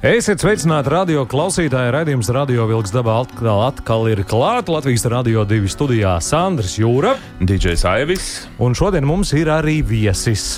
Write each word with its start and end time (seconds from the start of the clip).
Esiet 0.00 0.40
sveicināti 0.40 0.88
radio 0.88 1.26
klausītāji. 1.28 1.90
Radījums 1.92 2.30
Radio 2.32 2.64
Vilks 2.70 2.88
dabā 2.94 3.18
atkal, 3.20 3.58
atkal 3.66 4.06
ir 4.08 4.22
klāts. 4.24 4.72
Latvijas 4.72 5.04
Radio 5.12 5.42
2 5.44 5.68
studijā 5.68 6.14
Sandrs 6.24 6.78
Jūra. 6.80 7.18
DJs 7.44 7.84
Aivis. 7.84 8.28
Un 8.64 8.72
šodien 8.72 9.04
mums 9.04 9.34
ir 9.36 9.52
arī 9.52 9.82
viesis. 9.84 10.54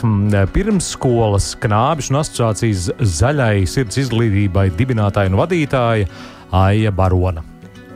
Pirmsskolas 0.55 1.57
knābis 1.59 2.13
un 2.15 2.21
asociācijas 2.23 2.93
zaļai 3.03 3.65
sirds 3.67 3.99
izglītībai 4.05 4.69
dibinātāja 4.79 5.35
un 5.35 5.41
vadītāja 5.43 6.07
Aija 6.63 6.95
Barona. 6.95 7.43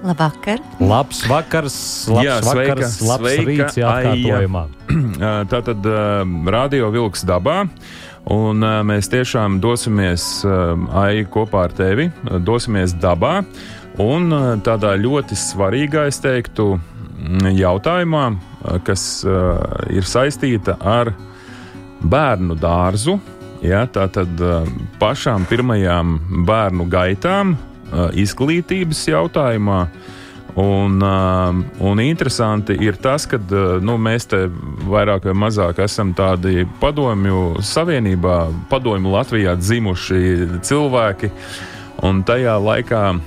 Labvakar! 0.06 0.58
Labs 0.82 1.22
vakars, 1.26 1.76
labs 2.10 2.26
Jā, 2.26 2.34
vakars, 2.44 2.98
sveika, 2.98 3.06
labs 3.08 3.22
sveika, 3.22 3.46
rīts, 3.48 3.78
jā, 3.80 3.94
Aija. 3.94 4.10
atkārtojumā. 4.12 4.66
Tātad 5.54 5.88
uh, 5.90 6.50
Radio 6.52 6.90
Vilks 6.94 7.24
dabā. 7.26 7.62
Un 8.32 8.64
uh, 8.64 8.80
mēs 8.82 9.06
tiešām 9.12 9.60
dosimies 9.62 10.24
uh, 10.46 10.74
ai 10.98 11.22
kopā 11.30 11.66
ar 11.68 11.74
tevi, 11.76 12.08
dosimies 12.42 12.96
dabā. 12.98 13.38
Un 14.02 14.32
uh, 14.34 14.48
tādā 14.66 14.96
ļoti 14.98 15.38
svarīgā, 15.38 16.08
es 16.10 16.18
teiktu, 16.24 16.72
mm, 16.74 17.52
jautājumā, 17.60 18.26
kas 18.82 19.22
ir 19.94 20.08
saistīta 20.10 20.74
ar 20.82 21.12
bērnu 22.02 22.56
dārzu. 22.58 23.14
Ja, 23.62 23.84
Tātad 23.86 24.42
uh, 24.42 24.66
pašām 24.98 25.46
pirmajām 25.46 26.18
bērnu 26.48 26.90
gaitām, 26.90 27.54
izglītības 28.18 29.04
jautājumā. 29.06 29.80
Uh, 29.86 30.15
un 30.56 32.00
interesanti 32.00 32.76
ir 32.80 32.96
tas, 32.96 33.26
ka 33.28 33.36
uh, 33.36 33.76
nu, 33.84 33.98
mēs 34.00 34.24
te 34.30 34.46
vairāk 34.88 35.28
vai 35.28 35.34
mazāk 35.36 35.82
esam 35.84 36.14
tādi 36.16 36.64
padomju 36.80 37.60
savienībā, 37.60 38.38
padomju 38.70 39.12
Latvijā 39.12 39.56
dzimuši 39.60 40.60
cilvēki. 40.64 41.30
Un 42.08 42.22
tajā 42.28 42.56
laikā 42.60 43.02
uh, 43.12 43.20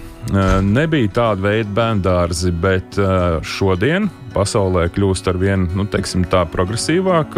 nebija 0.66 1.14
tāda 1.20 1.46
veida 1.46 1.70
bērndārzi, 1.78 2.54
bet 2.66 2.98
uh, 2.98 3.38
šodien 3.46 4.10
pasaulē 4.34 4.88
kļūst 4.94 5.30
ar 5.30 5.38
vien 5.42 5.70
nu, 5.78 5.86
teiksim, 5.90 6.26
tā 6.30 6.44
progresīvāk 6.50 7.38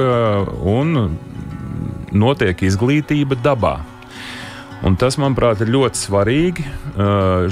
un 0.68 1.16
notiek 2.12 2.64
izglītība 2.68 3.38
dabā. 3.44 3.78
Un 4.88 4.96
tas, 5.00 5.16
manuprāt, 5.22 5.62
ir 5.62 5.72
ļoti 5.72 6.00
svarīgi. 6.00 6.66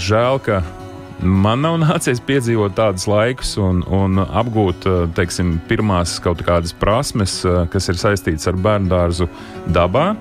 Žēl, 0.02 0.40
ka 0.44 0.64
man 1.24 1.64
nav 1.64 1.78
nācies 1.82 2.22
piedzīvot 2.24 2.76
tādus 2.78 3.08
laikus 3.10 3.56
un, 3.62 3.82
un 3.84 4.22
apgūt 4.24 4.88
uh, 4.88 5.02
teiksim, 5.16 5.58
pirmās 5.70 6.18
kaut 6.24 6.44
kādas 6.46 6.76
prasmes, 6.76 7.42
uh, 7.48 7.66
kas 7.72 7.90
ir 7.92 8.00
saistītas 8.00 8.48
ar 8.50 8.60
bērnu 8.60 8.92
dārzu 8.92 9.30
dabā. 9.68 10.14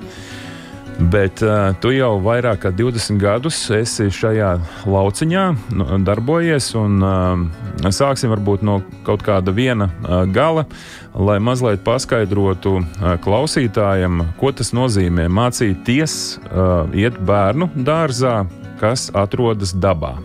Bet 0.99 1.45
uh, 1.47 1.77
tu 1.79 1.93
jau 1.95 2.17
vairāk 2.25 2.65
kā 2.65 2.73
20 2.75 3.21
gadus 3.23 3.59
esi 3.71 4.09
šajā 4.11 4.49
lauciņā 4.91 5.45
nu, 5.79 5.87
darbojies. 6.03 6.73
Un, 6.81 6.97
uh, 7.07 7.93
sāksim 7.95 8.33
varbūt 8.35 8.65
no 8.67 8.81
kaut 9.07 9.23
kāda 9.27 9.55
viena 9.55 9.87
uh, 9.87 10.25
gala, 10.27 10.67
lai 11.15 11.39
mazliet 11.39 11.85
paskaidrotu 11.87 12.81
uh, 12.81 13.13
klausītājiem, 13.23 14.25
ko 14.41 14.51
tas 14.51 14.75
nozīmē 14.75 15.29
mācīties 15.31 16.17
uh, 16.49 16.91
iet 16.91 17.23
bērnu 17.23 17.71
dārzā, 17.87 18.41
kas 18.83 19.13
atrodas 19.15 19.77
dabā 19.79 20.17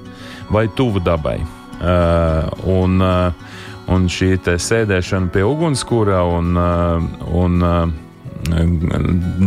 vai 0.54 0.68
tuvu 0.76 1.02
dabai. 1.04 1.40
Uh, 1.84 2.48
un, 2.70 3.02
uh, 3.02 3.34
un 3.92 4.06
šī 4.08 4.38
sēdēšana 4.40 5.34
pie 5.34 5.44
ugunskura 5.44 6.22
un, 6.30 6.54
uh, 6.56 7.04
un 7.34 7.66
uh, 7.66 7.90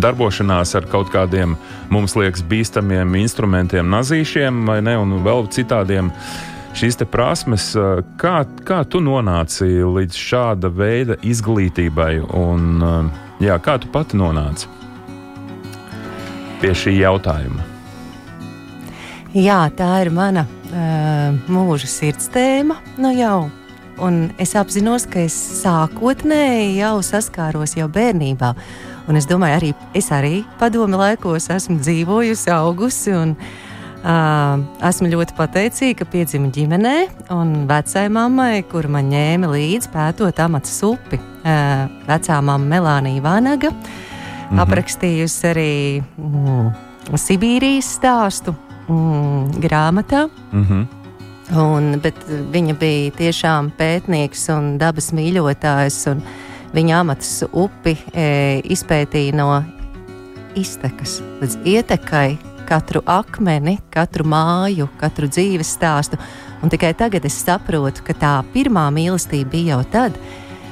darbošanās 0.02 0.74
ar 0.76 0.88
kaut 0.90 1.12
kādiem 1.12 1.54
mums 1.92 2.16
liekas 2.16 2.42
bīstamiem 2.48 3.14
instrumentiem, 3.22 3.88
nazīšiem 3.92 4.64
vai 4.68 4.80
ne, 4.84 4.96
un 4.98 5.18
vēl 5.24 5.48
citādiem. 5.52 6.10
Šīs 6.76 6.98
prasmes, 7.08 7.70
kā, 8.20 8.34
kā 8.68 8.82
tu 8.84 9.00
nonāci 9.00 9.64
līdz 9.80 10.18
šāda 10.20 10.68
veida 10.68 11.16
izglītībai, 11.24 12.18
un 12.36 12.82
jā, 13.40 13.56
kā 13.64 13.78
tu 13.80 13.88
pati 13.88 14.18
nonāci 14.20 14.68
pie 16.60 16.74
šī 16.76 16.98
jautājuma? 16.98 17.64
Jā, 19.36 19.66
tā 19.76 19.88
ir 20.04 20.12
mana 20.12 20.46
mūža 20.72 21.88
sirds 21.90 22.30
tēma. 22.34 22.80
Nu 22.98 23.12
jau. 23.16 23.46
Un 24.02 24.26
es 24.38 24.52
apzinos, 24.58 25.06
ka 25.08 25.22
es 25.24 25.36
sākotnēji 25.62 26.76
jau 26.82 26.98
saskāros 27.04 27.76
jau 27.78 27.86
bērnībā. 27.88 28.52
Un 29.08 29.16
es 29.16 29.28
domāju, 29.30 29.56
arī 29.56 29.70
es 29.96 30.10
arī 30.12 30.42
padomu 30.60 30.98
laikos 31.00 31.48
esmu 31.54 31.78
dzīvojusi, 31.80 32.50
augusi. 32.52 33.14
Un, 33.16 33.32
uh, 34.02 34.64
esmu 34.84 35.08
ļoti 35.14 35.36
pateicīga, 35.38 36.00
ka 36.02 36.10
piedzimu 36.12 36.50
ģimenē 36.52 36.96
un 37.36 37.54
vecai 37.70 38.06
mammai, 38.12 38.66
kur 38.68 38.90
man 38.92 39.08
ņēma 39.14 39.52
līdzi 39.54 39.92
pētot 39.94 40.44
amatas 40.44 40.76
upi. 40.84 41.20
Uh, 41.46 41.86
vecā 42.10 42.42
mamma 42.42 42.76
Melānija 42.76 43.24
Vanaga 43.24 43.72
mhm. 43.72 44.60
aprakstījusi 44.66 45.50
arī 45.54 45.72
mm, 46.02 47.16
Sibīrijas 47.16 47.94
stāstu 47.96 48.52
mm, 48.88 49.60
grāmatā. 49.60 50.28
Mm 50.52 50.64
-hmm. 50.64 50.86
Un, 51.56 52.00
viņa 52.52 52.74
bija 52.78 53.10
tiešām 53.10 53.70
pētnieks 53.78 54.48
un 54.56 54.78
dabas 54.78 55.12
mīļotājs. 55.12 56.10
Un 56.10 56.22
viņa 56.74 57.00
amatas 57.00 57.44
upi 57.52 57.96
e, 58.12 58.60
izpētīja 58.64 59.34
no 59.34 59.64
iztekas 60.54 61.20
līdz 61.40 61.58
ietekai, 61.64 62.38
katru 62.66 63.02
akmeni, 63.06 63.78
katru 63.90 64.24
māju, 64.24 64.88
katru 64.98 65.28
dzīves 65.28 65.70
stāstu. 65.78 66.18
Un 66.62 66.72
tikai 66.72 66.94
tagad 66.94 67.24
es 67.24 67.36
saprotu, 67.44 68.02
ka 68.02 68.12
tā 68.12 68.44
pirmā 68.54 68.88
mīlestība 68.90 69.50
bija 69.50 69.76
jau 69.76 69.84
tad, 69.92 70.18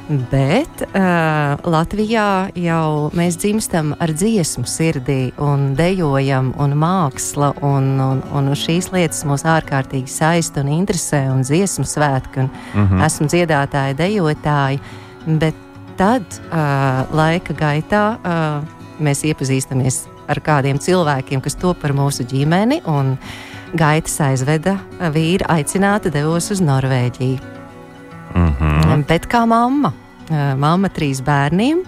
Bet 0.04 0.82
uh, 0.84 1.54
Latvijā 1.64 2.50
jau 2.60 3.08
mēs 3.16 3.38
dzimstam 3.40 3.94
ar 4.04 4.10
dziesmu 4.12 4.66
sirdī, 4.68 5.30
un 5.40 5.70
dejojam, 5.78 6.50
un 6.60 6.74
māksla, 6.76 7.54
un, 7.64 7.86
un, 8.04 8.20
un 8.36 8.50
šīs 8.58 8.90
lietas 8.92 9.22
mūs 9.24 9.46
ārkārtīgi 9.48 10.12
saista 10.12 10.60
un 10.60 10.68
interesē, 10.76 11.22
un 11.32 11.40
dziesmu 11.40 11.86
svētki, 11.88 12.44
un 12.44 12.50
mm 12.50 12.86
-hmm. 12.90 13.06
esmu 13.06 13.30
dziedātāji, 13.32 13.96
dejotāji. 14.02 14.80
Bet 15.40 15.56
tad, 15.96 16.22
uh, 16.52 17.08
laika 17.16 17.56
gaitā, 17.56 18.04
uh, 18.20 18.60
mēs 19.00 19.24
iepazīstamies 19.24 20.04
ar 20.28 20.40
kādiem 20.40 20.76
cilvēkiem, 20.78 21.40
kas 21.40 21.54
to 21.54 21.74
par 21.74 21.92
mūsu 21.92 22.28
ģimeni, 22.28 22.82
un 22.86 23.16
gaitas 23.72 24.20
aizveda 24.20 24.78
vīra 25.00 25.46
aicināta 25.48 26.10
devos 26.10 26.50
uz 26.50 26.60
Norvēģiju. 26.60 27.53
Mm 28.34 28.52
-hmm. 28.60 29.04
Bet 29.06 29.26
kā 29.26 29.46
mamma, 29.46 29.92
mamma 30.56 30.88
trīs 30.88 31.20
bērniem, 31.22 31.84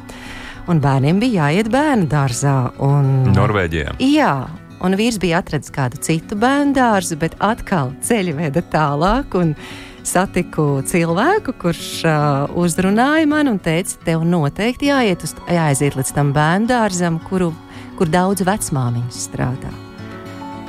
un 0.67 0.81
bērniem 0.81 1.19
bija 1.19 1.49
jāiet 1.49 1.71
bērnu 1.71 2.07
dārzā. 2.07 2.71
Un, 2.79 3.33
Norvēģijā. 3.35 3.97
Jā, 3.99 4.47
un 4.81 4.95
vīrs 4.95 5.19
bija 5.19 5.39
atradzis 5.39 5.71
kādu 5.71 5.97
citu 6.01 6.37
bērnu 6.37 6.73
dārzu, 6.73 7.17
bet 7.17 7.35
atkal 7.39 7.93
ceļi 8.03 8.33
veda 8.33 8.63
tālāk. 8.63 9.35
Un, 9.35 9.55
Satiku 10.07 10.85
cilvēku, 10.87 11.51
kurš 11.59 11.87
uh, 12.07 12.53
uzrunāja 12.55 13.27
mani 13.27 13.51
un 13.51 13.59
teica, 13.59 13.97
tev 14.05 14.23
noteikti 14.23 14.87
jāiet 14.87 15.25
uz, 15.27 15.33
jāaiziet 15.51 15.97
līdz 15.99 16.13
tam 16.15 16.31
bērnu 16.37 16.71
dārzam, 16.71 17.19
kuru, 17.27 17.49
kur 17.99 18.07
daudz 18.07 18.45
vecmāmiņas 18.47 19.25
strādā. 19.27 19.73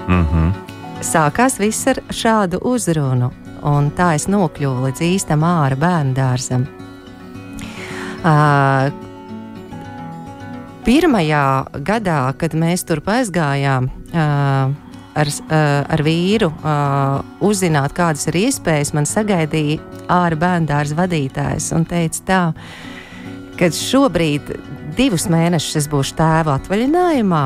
Mm 0.08 0.26
-hmm. 0.26 0.50
Sākās 1.06 1.60
viss 1.60 1.88
ar 1.88 2.02
šādu 2.10 2.58
uzrunu, 2.66 3.30
un 3.68 3.92
tā 3.96 4.14
es 4.18 4.28
nokļuvu 4.32 4.88
līdz 4.88 5.04
īstam 5.08 5.44
ārā 5.48 5.78
bērnu 5.80 6.16
dārzam. 6.18 6.66
Uh, 8.28 8.90
pirmajā 10.88 11.46
gadā, 11.86 12.22
kad 12.40 12.56
mēs 12.58 12.86
tur 12.88 13.02
aizgājām, 13.06 13.90
uh, 14.12 14.76
ar, 15.18 15.32
ar 15.94 16.04
vīru 16.06 16.50
uh, 16.52 17.20
uzzināt, 17.46 17.96
kādas 17.98 18.28
ir 18.32 18.40
iespējas, 18.46 18.94
man 18.98 19.10
sagaidīja 19.10 19.82
ārā 20.12 20.40
bērnu 20.40 20.98
vadītājs 20.98 21.72
un 21.78 21.86
teica, 21.90 22.24
tā, 22.28 22.42
ka 23.60 23.72
šobrīd 23.74 24.54
divus 24.98 25.28
mēnešus 25.32 25.84
es 25.84 25.92
būšu 25.92 26.18
tēva 26.18 26.58
atvaļinājumā, 26.60 27.44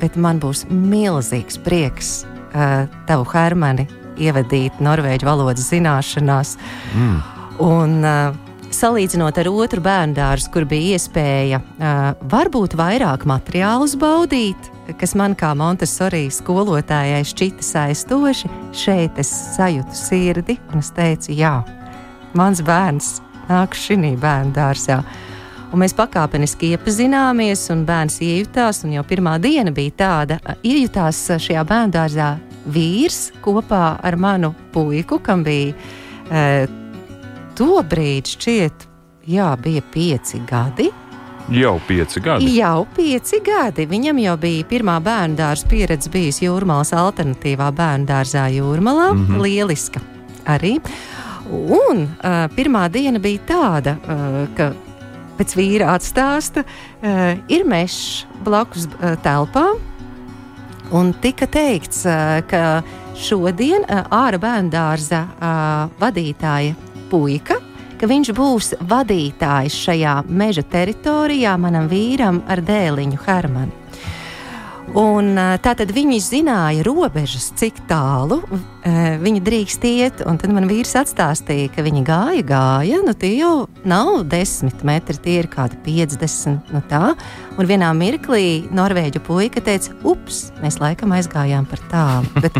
bet 0.00 0.16
man 0.16 0.40
būs 0.40 0.66
milzīgs 0.70 1.60
prieks 1.64 2.20
uh, 2.24 2.86
tavu 3.08 3.26
Hermani 3.32 3.99
ievadīti 4.20 4.84
norvēģu 4.84 5.28
valodas 5.28 5.70
zināšanās. 5.72 6.56
Mm. 6.94 7.18
Un, 7.60 7.98
uh, 8.04 8.50
salīdzinot 8.74 9.38
ar 9.40 9.48
otru 9.50 9.82
bērnu 9.84 10.16
dārzu, 10.16 10.50
kur 10.54 10.66
bija 10.68 10.96
iespēja 10.96 11.60
uh, 11.60 12.02
varbūt 12.30 12.76
vairāk 12.78 13.26
materiālus 13.28 13.96
baudīt, 14.00 14.70
kas 15.00 15.14
man 15.18 15.34
kā 15.38 15.52
Montesori 15.58 16.28
skolotājai 16.34 17.22
šķita 17.26 17.66
saistoši, 17.66 18.50
šeit 18.76 19.18
es 19.20 19.32
sajūtu 19.56 19.96
sirdi 19.96 20.58
un 20.70 20.84
es 20.84 20.92
teicu, 20.96 21.34
jā, 21.36 21.56
mans 22.38 22.62
bērns 22.66 23.18
nāk 23.50 23.74
šī 23.74 24.14
bērnu 24.20 24.54
dārzā. 24.54 25.00
Un 25.70 25.78
mēs 25.84 25.94
pakāpeniski 25.94 26.72
iepazināmies, 26.74 27.68
un 27.70 27.84
bērns 27.86 28.16
iejutās. 28.26 28.82
Un 28.82 28.96
jau 28.96 29.04
pirmā 29.06 29.36
diena 29.38 29.70
bija 29.70 29.92
tāda, 30.00 30.40
ka 30.42 30.56
iejutās 30.66 31.28
šajā 31.38 31.62
bērnu 31.62 31.94
dārzā 31.94 32.30
vīrs 32.72 33.30
kopā 33.44 33.98
ar 34.02 34.16
manu 34.16 34.54
puiku, 34.74 35.18
kam 35.22 35.44
bija 35.46 35.74
e, 36.30 36.66
tobrīd 37.58 38.30
šķiet, 38.30 38.86
jā, 39.30 39.52
bija 39.60 39.84
pieci 39.92 40.40
gadi. 40.48 40.90
Jau 41.50 41.80
pieci 41.82 42.20
gadi. 42.22 42.52
Jau 42.54 42.84
pieci 42.94 43.40
gadi. 43.42 43.86
Viņam 43.90 44.20
jau 44.22 44.36
bija 44.38 44.66
pirmā 44.70 45.00
bērnu 45.02 45.34
dārza 45.38 45.66
pieredze 45.70 46.12
bijusi 46.12 46.46
Jūrmālas 46.46 46.92
alternatīvā 46.94 47.72
bērnu 47.74 48.06
dārzā 48.06 48.46
Jūrmalā. 48.54 49.10
Mm 49.14 49.26
-hmm. 49.26 49.42
Lieliska 49.42 50.00
arī. 50.46 50.78
Un 51.50 52.06
uh, 52.06 52.46
pirmā 52.54 52.88
diena 52.88 53.18
bija 53.18 53.40
tāda, 53.48 53.96
uh, 53.96 54.46
ka 54.56 54.72
pēc 55.38 55.56
vīra 55.56 55.94
atstāsta, 55.96 56.62
uh, 56.62 57.34
ir 57.48 57.64
mežs 57.64 58.26
blakus 58.44 58.86
uh, 58.86 59.16
telpām. 59.24 59.89
Un 60.90 61.12
tika 61.22 61.46
teikts, 61.46 62.02
ka 62.50 62.62
šodien 63.14 63.84
ārā 63.86 64.40
bērnu 64.42 64.72
dārza 64.72 65.20
vadītāja 66.00 66.74
puika, 67.12 67.60
ka 68.00 68.08
viņš 68.10 68.32
būs 68.34 68.72
vadītājs 68.90 69.76
šajā 69.86 70.16
meža 70.26 70.64
teritorijā 70.72 71.54
manam 71.62 71.86
vīram 71.90 72.42
ar 72.50 72.64
dēliņu 72.66 73.22
Hermanu. 73.26 73.79
Un, 74.98 75.36
tā 75.62 75.72
tad 75.78 75.92
viņi 75.94 76.16
zināja 76.24 76.82
robežas, 76.82 77.50
cik 77.58 77.76
tālu 77.90 78.40
uh, 78.42 78.60
viņi 79.22 79.42
drīkst 79.46 79.86
iet. 79.86 80.22
Tad 80.24 80.50
man 80.50 80.66
vīrs 80.70 80.96
atstāstīja, 80.98 81.70
ka 81.76 81.84
viņi 81.86 82.02
gāja, 82.08 82.44
gāja. 82.46 82.98
Nu, 83.06 83.14
tie 83.14 83.36
jau 83.36 83.68
nav 83.86 84.24
desmit 84.30 84.82
metri, 84.86 85.18
tie 85.22 85.38
ir 85.44 85.50
kādi 85.52 85.78
50. 85.86 86.74
Nu 86.74 86.82
tā. 86.90 87.14
Un 87.54 87.70
vienā 87.70 87.92
mirklī 87.94 88.66
norvēģu 88.74 89.22
puika 89.26 89.62
teica, 89.62 89.94
ups, 90.02 90.48
mēs 90.64 90.80
laikam 90.82 91.14
aizgājām 91.14 91.70
par 91.70 91.86
tālu. 91.92 92.42
Bet 92.42 92.58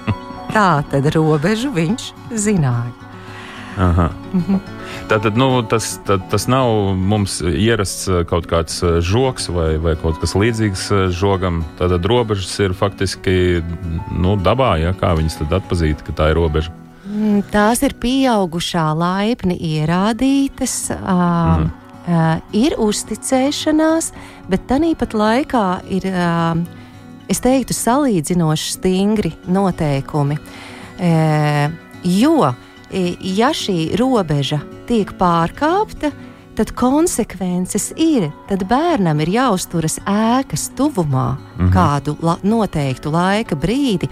tā 0.56 0.70
tad 0.90 1.12
robežu 1.14 1.70
viņš 1.78 2.10
zināja. 2.34 3.07
Aha. 3.78 4.10
-hmm. 4.32 4.58
Tātad 5.08 5.36
nu, 5.36 5.62
tas, 5.62 6.00
tad, 6.06 6.20
tas 6.30 6.46
nav 6.46 6.96
mums 6.96 7.40
ierasts 7.40 8.08
eh, 8.08 8.24
kaut 8.26 8.46
kāds 8.46 8.82
eh, 8.82 9.00
žoks 9.00 9.48
vai, 9.48 9.76
vai 9.78 9.94
kaut 9.96 10.18
kas 10.20 10.34
līdzīgs 10.34 10.90
eh, 10.90 11.04
žogam. 11.14 11.64
Tātad 11.78 12.04
robežas 12.04 12.58
ir 12.58 12.74
faktiski 12.74 13.62
nu, 14.10 14.36
dabā, 14.36 14.76
ja? 14.82 14.92
kā 14.92 15.14
viņas 15.14 15.38
tad 15.38 15.52
atpazīt, 15.62 16.02
ka 16.02 16.12
tā 16.12 16.30
ir 16.32 16.40
robeža. 16.40 16.74
Mm, 17.06 17.42
tās 17.52 17.82
ir 17.82 17.94
pieaugušā 17.94 18.90
laipni 18.98 19.56
ierādītas. 19.56 20.90
Uh, 20.90 20.98
mm. 21.62 21.70
uh, 22.08 22.36
ir 22.52 22.76
uzticēšanās, 22.78 24.12
bet 24.50 24.66
tāpat 24.66 25.14
laikā 25.14 25.66
ir, 25.88 26.10
uh, 26.10 26.58
es 27.30 27.40
teiktu, 27.40 27.72
salīdzinoši 27.72 28.72
stingri 28.74 29.32
noteikumi. 29.46 30.38
Uh, 30.98 31.70
jo 32.02 32.50
ja 32.92 33.50
šī 33.52 33.96
robeža 33.98 34.60
tiek 34.88 35.12
pārkāpta, 35.18 36.10
tad 36.58 36.72
konsekvences 36.74 37.92
ir. 37.96 38.30
Tad 38.48 38.64
bērnam 38.68 39.20
ir 39.22 39.30
jāuzturas 39.36 39.98
ēkas 40.08 40.70
tuvumā 40.76 41.36
-hmm. 41.36 41.70
kādu 41.72 42.16
la 42.22 42.38
noteiktu 42.42 43.12
laika 43.12 43.56
brīdi. 43.56 44.08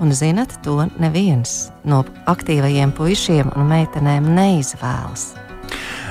Un, 0.00 0.12
zinat, 0.12 0.58
to 0.62 0.86
neviens 0.98 1.70
no 1.84 2.04
aktīvajiem 2.26 2.92
puišiem 2.92 3.52
un 3.56 3.68
meitenēm 3.68 4.26
neizvēlas. 4.34 5.34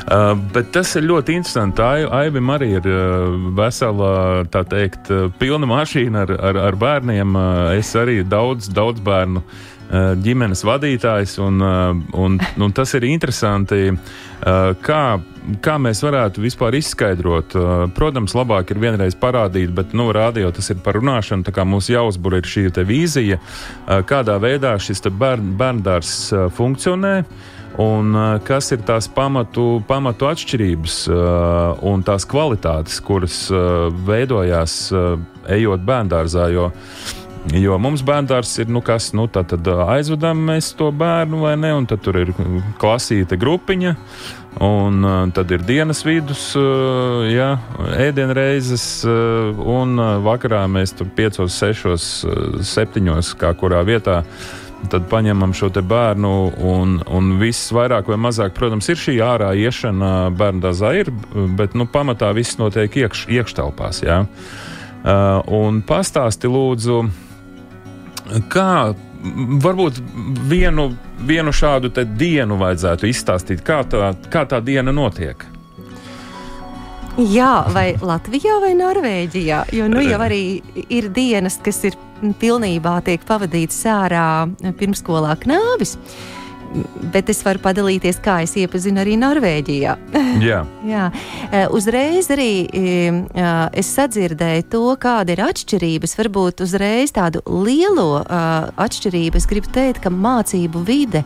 Uh, 0.04 0.38
bet 0.54 0.71
tas 0.71 0.95
ir 0.95 1.04
ļoti 1.04 1.36
interesanti. 1.36 1.81
Aivim 2.12 2.48
arī 2.48 2.69
ir 2.77 2.88
uh, 2.88 3.56
vesela, 3.56 4.44
tā 4.51 4.63
teikt, 4.63 5.12
uh, 5.12 5.31
pilna 5.39 5.65
mašīna 5.65 6.21
ar, 6.21 6.31
ar, 6.31 6.57
ar 6.57 6.75
bērniem. 6.75 7.36
Es 7.77 7.95
arī 7.95 8.24
daudz, 8.24 8.68
daudz 8.68 9.00
bērnu 9.00 9.39
uh, 9.39 9.73
ģimenes 9.94 10.63
vadītājs. 10.66 11.38
Un, 11.44 11.62
eh, 11.62 12.18
un, 12.18 12.40
un 12.57 12.74
tas 12.74 12.94
ir 12.98 13.06
interesanti, 13.07 13.92
eh, 13.92 14.74
kā, 14.81 15.04
kā 15.62 15.78
mēs 15.78 16.04
varētu 16.06 16.44
vispār 16.44 16.78
izskaidrot. 16.80 17.56
Protams, 17.94 18.34
labāk 18.34 18.72
ir 18.72 18.81
vienreiz 18.81 19.16
parādīt, 19.16 19.74
bet 19.75 19.94
nu, 19.94 20.12
rādio 20.16 20.51
tas 20.54 20.69
ir 20.69 20.81
par 20.84 20.98
runāšanu. 21.00 21.66
Mums 21.66 21.90
jāuzbūr 21.90 22.42
šī 22.42 22.69
vīzija, 22.86 23.40
kādā 23.88 24.40
veidā 24.40 24.78
šis 24.80 25.04
bērn, 25.12 25.54
bērndārs 25.57 26.31
funkcionē. 26.57 27.25
Un 27.81 28.13
kas 28.46 28.72
ir 28.72 28.84
tās 28.86 29.07
pamatu, 29.10 29.84
pamatu 29.88 30.28
atšķirības 30.30 30.98
un 31.81 32.04
tās 32.06 32.25
kvalitātes, 32.30 33.01
kuras 33.01 33.50
veidojās 34.06 34.94
ejot 35.50 35.81
bērngārzā? 35.81 36.48
Jo 37.51 37.75
mums 37.81 38.00
bērns 38.07 38.54
ir, 38.62 38.69
nu, 38.72 38.80
kas, 38.80 39.10
nu, 39.12 39.25
tā 39.28 39.42
tad 39.44 39.68
aizvedam 39.68 40.40
mēs 40.48 40.72
to 40.80 40.88
bērnu 40.95 41.42
vai 41.42 41.57
ne, 41.60 41.74
un 41.75 41.88
tad 41.90 42.00
tur 42.06 42.16
ir 42.22 42.31
klasīta 42.80 43.36
grupiņa, 43.36 43.92
un 44.63 45.04
tad 45.36 45.51
ir 45.51 45.66
dienas 45.68 46.06
vidus, 46.07 46.54
jā, 47.28 47.50
ēdienreizes, 48.00 48.86
un 49.60 50.00
vakarā 50.24 50.62
mēs 50.72 50.95
tur 50.95 51.10
piecos, 51.12 51.57
sešos, 51.60 52.06
septiņos, 52.74 53.34
kā 53.42 53.51
kurā 53.60 53.84
vietā. 53.88 54.22
Tad 54.92 55.06
paņemam 55.12 55.54
šo 55.56 55.69
bērnu, 55.72 56.31
un, 56.68 56.98
un 57.07 57.36
viss 57.39 57.72
vairāk 57.75 58.07
vai 58.12 58.18
mazāk, 58.19 58.56
protams, 58.56 58.88
ir 58.92 59.00
šī 59.00 59.18
ārā 59.24 59.51
iešana 59.56 60.31
bērnu 60.36 60.63
dārzā, 60.63 60.92
bet 61.60 61.75
nu, 61.75 61.88
pamatā 61.92 62.31
viss 62.36 62.60
notiek 62.60 63.04
iekš, 63.04 63.28
iekštelpās. 63.31 64.04
Jā. 64.04 64.24
Uh, 65.04 65.39
un 65.56 65.81
pastāsti 65.88 66.51
lūdzu, 66.51 67.00
uh, 67.04 67.33
Kā 68.52 68.94
varbūt 69.64 70.00
vienu, 70.50 70.92
vienu 71.27 71.53
šādu 71.56 71.92
dienu 72.18 72.58
vajadzētu 72.60 73.10
izstāstīt, 73.10 73.63
kā 73.65 73.82
tā, 73.88 74.13
kā 74.32 74.46
tā 74.50 74.60
diena 74.63 74.92
notiek? 74.96 75.46
Jā, 77.13 77.68
vai 77.70 77.94
Latvijā 78.01 78.58
vai 78.63 78.72
Norvēģijā? 78.74 79.65
Jo 79.77 79.88
nu 79.92 80.01
jau 80.01 80.18
arī 80.25 80.63
ir 80.89 81.12
dienas, 81.13 81.60
kas 81.62 81.84
ir 81.86 81.98
pilnībā 82.42 82.96
tiek 83.06 83.22
pavadītas 83.27 83.84
ārā 83.86 84.30
pirmskolā 84.80 85.36
knābis. 85.44 85.94
Uh, 85.94 86.43
bet 87.13 87.30
es 87.32 87.42
varu 87.46 87.62
padalīties, 87.63 88.20
kā 88.24 88.39
es 88.46 88.56
iepazinu 88.60 89.03
arī 89.03 89.15
Norvēģijā. 89.22 89.96
Jā. 90.48 90.63
Jā. 90.88 91.08
E, 91.51 91.63
uzreiz 91.74 92.30
arī 92.34 92.65
e, 92.65 92.84
e, 93.13 93.48
es 93.80 93.92
sadzirdēju 93.96 94.68
to, 94.74 94.84
kāda 95.01 95.36
ir 95.36 95.44
atšķirības. 95.46 96.18
Varbūt 96.20 96.63
uzreiz 96.65 97.13
tādu 97.15 97.44
lielo 97.48 98.24
atšķirību 98.24 99.39
es 99.39 99.50
gribu 99.50 99.72
teikt, 99.74 100.03
ka 100.03 100.13
mācību 100.13 100.84
vide 100.88 101.24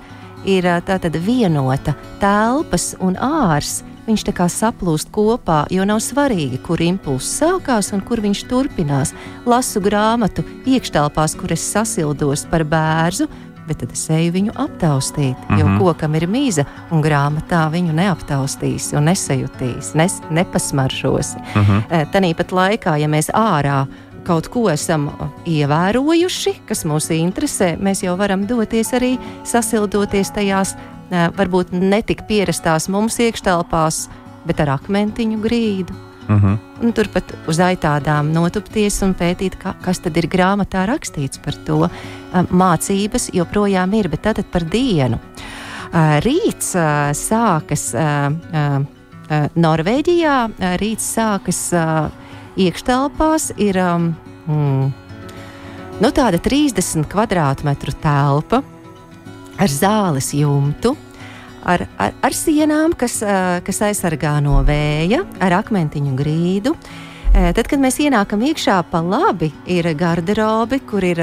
ir 0.47 0.67
tātad 0.87 1.15
vienota 1.23 1.95
telpas 2.21 2.93
un 3.03 3.17
ārs. 3.19 3.81
Viņš 4.07 4.23
tā 4.29 4.31
kā 4.31 4.45
saplūst 4.47 5.09
kopā, 5.11 5.65
jo 5.73 5.83
nav 5.83 5.99
svarīgi, 5.99 6.61
kur 6.63 6.79
impulss 6.79 7.41
sākās 7.41 7.91
un 7.91 7.99
kur 8.07 8.21
viņš 8.23 8.45
turpinās. 8.47 9.11
Lasu 9.43 9.81
grāmatu 9.83 10.45
iekštelpās, 10.63 11.35
kur 11.35 11.51
es 11.51 11.65
sasildos 11.73 12.45
par 12.47 12.63
bērnu, 12.63 13.27
bet 13.67 13.81
tad 13.83 13.91
es 13.93 14.07
eju 14.09 14.31
viņu 14.33 14.55
aptaustīt. 14.55 15.35
Mm 15.37 15.55
-hmm. 15.55 15.59
Jo 15.59 15.67
mhm. 15.67 15.77
kokam 15.77 16.15
ir 16.15 16.27
mīza, 16.27 16.65
un 16.91 17.03
grāmatā 17.03 17.67
viņu 17.71 17.93
neaptaustīs, 17.93 18.93
un 18.97 19.05
nesajutīs, 19.05 19.93
nes, 19.95 20.21
nepasmaršos. 20.29 21.35
Mm 21.55 21.63
-hmm. 21.63 22.11
Tāpat 22.11 22.51
laikā, 22.51 22.97
ja 22.97 23.07
mēs 23.07 23.29
ārā 23.33 23.85
kaut 24.23 24.47
ko 24.47 24.69
esam 24.69 25.09
ievērojuši, 25.45 26.53
kas 26.67 26.85
mūs 26.85 27.09
interesē, 27.15 27.77
mēs 27.79 28.03
jau 28.03 28.17
varam 28.17 28.47
doties 28.47 28.93
arī 28.93 29.17
sasildoties 29.43 30.31
tajās 30.31 30.75
varbūt 31.09 31.71
netik 31.71 32.25
pierastās 32.27 32.89
mums 32.89 33.19
iekštelpās, 33.19 34.09
bet 34.45 34.59
ar 34.59 34.69
akmentiņu 34.69 35.39
grīdu. 35.43 35.93
Uh 36.27 36.35
mhm. 36.35 36.45
-huh. 36.45 36.57
Un 36.83 36.93
turpat 36.93 37.23
uz 37.47 37.59
aitādām 37.59 38.31
notupties 38.31 39.01
un 39.01 39.15
pētīt, 39.15 39.57
ka, 39.57 39.73
kas 39.81 39.99
tad 39.99 40.17
ir 40.17 40.27
grāmatā 40.27 40.85
rakstīts 40.85 41.39
par 41.43 41.53
to. 41.65 41.89
Mācības 42.33 43.29
joprojām 43.33 43.93
ir, 43.93 44.09
bet 44.09 44.21
tad 44.21 44.45
par 44.51 44.63
dienu. 44.63 45.19
Rīts 45.93 46.75
sākas 47.13 47.95
Norvēģijā, 49.55 50.49
rīts 50.77 51.15
sākas 51.15 51.73
iekštelpās, 52.57 53.51
ir 53.57 53.77
mm, 53.77 54.93
nu, 55.99 56.11
tāda 56.11 56.39
30 56.39 57.07
kvadrātmetru 57.11 57.93
telpa. 58.01 58.63
ar 59.59 59.67
zāles 59.67 60.33
jumtu. 60.37 60.95
Ar, 61.67 61.83
ar, 61.99 62.13
ar 62.23 62.35
sienām, 62.35 62.93
kas, 62.95 63.19
kas 63.67 63.81
aizsargā 63.89 64.37
no 64.43 64.61
vēja, 64.67 65.25
ar 65.43 65.57
akmentiņu 65.59 66.15
grīdu. 66.15 66.71
Tad, 67.37 67.67
kad 67.69 67.81
mēs 67.83 67.99
ienākam 68.01 68.41
iekšā, 68.47 68.79
pa 68.89 69.01
labi 69.03 69.51
ir 69.69 69.85
garderobe, 69.99 70.79
kur 70.87 71.03
ir 71.05 71.19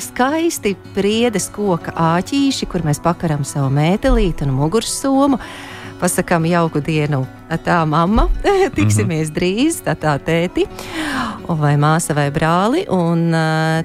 skaisti 0.00 0.72
priedes 0.96 1.50
koka 1.54 1.92
āķīši, 1.92 2.66
kur 2.72 2.82
mēs 2.88 3.02
pakaram 3.04 3.44
savu 3.46 3.68
mētelīti 3.76 4.48
un 4.48 4.56
mugursomu. 4.56 5.38
Pasakām 6.00 6.48
jauku 6.50 6.80
dienu, 6.82 7.20
tā 7.62 7.78
mamma, 7.86 8.26
tiksimies 8.78 9.28
mm 9.28 9.34
-hmm. 9.34 9.36
drīz, 9.36 9.82
tā 9.84 9.94
tā 9.94 10.16
tēti, 10.18 10.66
vai 11.46 11.76
māsa 11.76 12.14
vai 12.14 12.30
brāli. 12.30 12.88
Un 12.90 13.30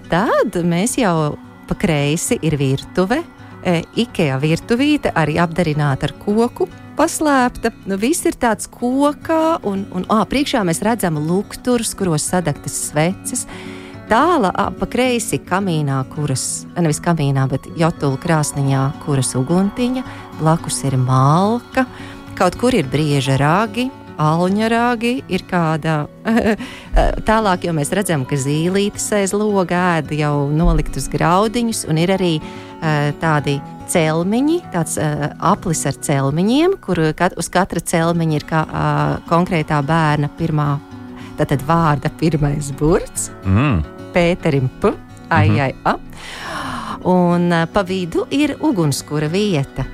tad 0.10 0.56
mēs 0.64 0.98
jau 0.98 1.38
pa 1.68 1.76
kreisi 1.76 2.40
ir 2.42 2.58
virtuve, 2.58 3.24
e, 3.64 3.82
IKEA 4.04 4.38
virtuvīte, 4.42 5.14
arī 5.16 5.38
apdarināta 5.42 6.10
ar 6.10 6.14
koku. 6.22 6.68
Paslēpta, 6.98 7.72
nu, 7.86 7.98
viss 8.02 8.26
ir 8.26 8.38
tāds 8.42 8.70
kokā, 8.74 9.60
un, 9.70 9.86
un 9.94 10.06
ā, 10.10 10.24
priekšā 10.30 10.64
mēs 10.66 10.82
redzam 10.86 11.20
lukturus, 11.22 11.94
kuros 11.98 12.26
sadegtas 12.26 12.78
sveces. 12.88 13.46
Tālāk, 14.08 14.56
pa 14.80 14.88
kreisi 14.88 15.38
kamīnā, 15.44 16.00
kuras, 16.14 16.66
nevis 16.80 17.02
kamīnā, 17.04 17.44
bet 17.52 17.68
jotula 17.78 18.18
krāsniņā, 18.24 18.84
kuras 19.04 19.34
uguntiņa, 19.36 20.04
blakus 20.40 20.80
ir 20.88 20.96
malka, 21.02 21.84
kaut 22.40 22.56
kur 22.58 22.74
ir 22.78 22.88
brieža 22.90 23.36
rāgi, 23.38 23.90
alņarāgi, 24.18 25.12
ir 25.30 25.44
kāda 25.50 25.98
tālāk, 27.28 27.68
jo 27.68 27.74
mēs 27.78 27.94
redzam, 27.96 28.26
ka 28.28 28.40
zīlītes 28.40 29.06
aiz 29.18 29.34
loga 29.38 30.00
ēda 30.00 30.18
jau 30.18 30.34
noliktus 30.54 31.08
graudiņus, 31.14 31.86
un 31.92 32.02
ir 32.02 32.14
arī 32.18 32.32
tādi 33.22 33.58
celmiņi, 33.88 34.58
tāds 34.74 34.98
uh, 35.02 35.28
aplis 35.52 35.86
ar 35.88 35.98
celmiņiem, 36.04 36.78
kur 36.84 37.02
kat, 37.18 37.38
uz 37.40 37.50
katra 37.54 37.82
celmiņa 37.84 38.40
ir 38.40 38.46
kā, 38.48 38.64
uh, 38.68 39.18
konkrētā 39.30 39.80
bērna 39.86 40.30
pirmā, 40.38 40.70
tātad 41.40 41.64
vārda 41.68 42.12
pirmais 42.20 42.72
burts, 42.78 43.32
mm. 43.46 43.84
Pēterim 44.16 44.70
P, 44.82 44.94
ai, 45.30 45.50
mm 45.50 45.56
-hmm. 45.56 45.62
ai, 45.62 45.76
a. 45.84 45.96
Un 47.04 47.52
uh, 47.52 47.68
pa 47.74 47.84
vidu 47.84 48.28
ir 48.32 48.58
ugunskura 48.60 49.28
vieta. 49.28 49.86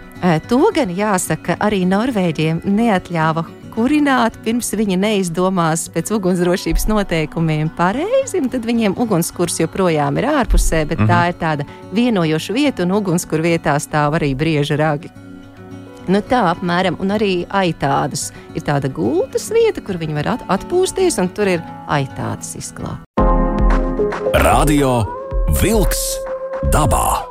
To 0.47 0.71
gan 0.75 0.87
jāsaka, 0.87 1.57
arī 1.59 1.83
Norvēģiem 1.85 2.61
neatļāva 2.63 3.43
kurināt, 3.73 4.37
pirms 4.45 4.71
viņi 4.77 4.97
neizdomās 5.01 5.87
pēc 5.93 6.11
ugunsdrošības 6.15 6.85
noteikumiem 6.91 7.71
pareizi, 7.77 8.41
tad 8.53 8.67
viņiem 8.69 8.95
ugunskurs 9.01 9.59
joprojām 9.63 10.19
ir 10.21 10.29
ārpusē, 10.29 10.83
bet 10.85 10.99
mm 10.99 11.07
-hmm. 11.07 11.11
tā 11.11 11.27
ir 11.29 11.35
tāda 11.41 11.65
vienojoša 11.93 12.53
vieta, 12.53 12.83
un 12.83 12.91
ugunskur 12.99 13.41
vietā 13.41 13.75
stāv 13.79 14.19
arī 14.19 14.35
brieža 14.35 14.77
ragi. 14.77 15.09
Nu, 16.07 16.19
tā 16.19 16.41
apmēram, 16.51 16.97
un 16.99 17.11
arī 17.15 17.45
aitādas. 17.47 18.31
Ir 18.55 18.61
tāda 18.61 18.91
gultas 18.91 19.49
vieta, 19.51 19.81
kur 19.81 19.95
viņi 19.95 20.13
var 20.13 20.27
at 20.27 20.41
atpūsties, 20.47 21.19
un 21.21 21.29
tur 21.29 21.47
ir 21.47 21.61
aitādas 21.87 22.55
izklāta. 22.59 23.07
Radio 24.43 25.05
Wolks 25.61 26.17
dabā. 26.71 27.23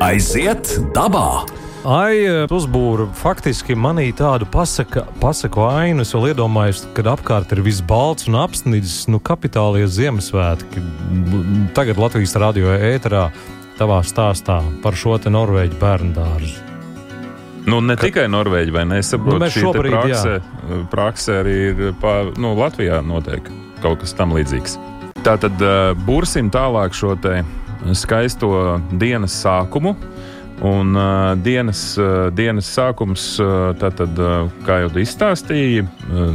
Aiziet 0.00 0.78
dabā! 0.92 1.46
Ai, 1.80 2.26
uzbūra 2.52 3.06
faktiski 3.16 3.72
manī 3.72 4.10
tādu 4.12 4.44
pasaka, 4.52 5.06
pasaku 5.20 5.62
ainu. 5.64 6.04
Es 6.04 6.12
vēl 6.12 6.34
iedomājos, 6.34 6.82
kad 6.96 7.08
apkārt 7.08 7.54
ir 7.56 7.62
viss 7.64 7.80
balts 7.80 8.28
un 8.28 8.36
apsnidzis, 8.36 9.06
nu, 9.08 9.16
kapitālie 9.16 9.86
Ziemassvētki. 9.88 10.82
Tagad 11.76 12.00
Latvijas 12.02 12.36
radio 12.36 12.74
ēterā 12.76 13.30
tavā 13.78 14.02
stāstā 14.04 14.58
par 14.84 14.98
šo 14.98 15.16
te 15.24 15.32
Norvēģu 15.32 15.80
bērnu 15.80 16.12
dārzu. 16.18 16.68
Nu, 17.64 17.80
ne 17.80 17.96
Ka... 17.96 18.10
tikai 18.10 18.26
Norvēģi, 18.28 18.76
vai 18.76 18.84
ne? 18.90 19.00
Es 19.00 19.14
saprotu, 19.14 19.40
nu, 19.40 19.48
šī 19.48 19.64
šobrīd, 19.64 19.96
praksē, 19.96 20.36
praksē 20.92 21.40
arī 21.40 21.58
ir 21.70 21.82
pa, 22.00 22.18
nu, 22.36 22.52
Latvijā 22.60 23.00
notiek 23.00 23.48
kaut 23.80 24.04
kas 24.04 24.12
tam 24.16 24.36
līdzīgs. 24.36 24.76
Tā 25.24 25.38
tad 25.40 25.56
uh, 25.64 25.94
bursim 26.04 26.52
tālāk 26.52 26.92
šo 26.96 27.16
skaisto 27.96 28.80
dienas 29.00 29.40
sākumu. 29.40 29.96
Un 30.60 30.96
uh, 30.96 31.34
dienas, 31.40 31.96
uh, 31.96 32.28
dienas 32.36 32.68
sākums, 32.68 33.24
uh, 33.40 33.70
tātad, 33.80 34.12
uh, 34.20 34.50
kā 34.66 34.82
jau 34.82 34.90
izstāstīja, 35.00 35.86
uh, 35.86 36.34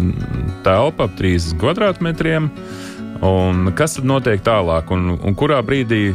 telpa 0.65 1.05
ap 1.05 1.13
30 1.20 1.60
kvadrātmetriem. 1.62 2.50
Un 3.25 3.70
kas 3.77 3.96
tad 4.00 4.08
notiek 4.10 4.41
tālāk, 4.44 4.89
un, 4.91 5.13
un 5.15 5.38
kurā 5.38 5.62
brīdī 5.65 6.10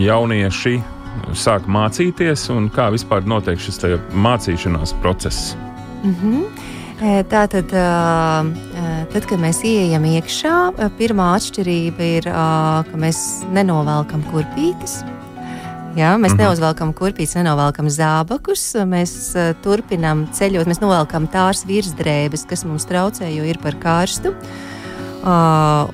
jaunieši 0.00 0.76
sāk 1.36 1.66
mācīties, 1.66 2.46
un 2.52 2.68
kā 2.72 2.90
vispār 2.92 3.24
notiek 3.26 3.60
šis 3.60 3.80
mācīšanās 4.12 4.94
process? 5.00 5.56
Mm 6.04 6.14
-hmm. 6.20 6.44
Tā 7.02 7.46
tad, 7.50 7.66
tad, 9.12 9.24
kad 9.26 9.38
mēs 9.38 9.64
ienākam 9.66 10.04
iekšā, 10.06 10.56
pirmā 10.98 11.32
atšķirība 11.34 12.00
ir, 12.18 12.22
ka 12.90 12.94
mēs 12.94 13.42
nenovelkam 13.50 14.22
kurpītes. 14.30 15.11
Jā, 15.92 16.16
mēs 16.16 16.32
mm 16.32 16.38
-hmm. 16.38 16.40
neuzvelkam 16.40 16.92
kurpītes, 16.96 17.34
nenovelkam 17.36 17.88
zābakus. 17.88 18.62
Mēs 18.88 19.36
uh, 19.36 19.52
turpinām 19.62 20.26
ceļot, 20.32 20.66
mēs 20.66 20.80
novelkam 20.80 21.26
tās 21.28 21.66
virsdrēbes, 21.68 22.46
kas 22.48 22.64
mums 22.64 22.86
traucē, 22.88 23.28
jo 23.28 23.44
ir 23.44 23.58
par 23.58 23.74
karstu. 23.76 24.32
Uh, 25.22 25.90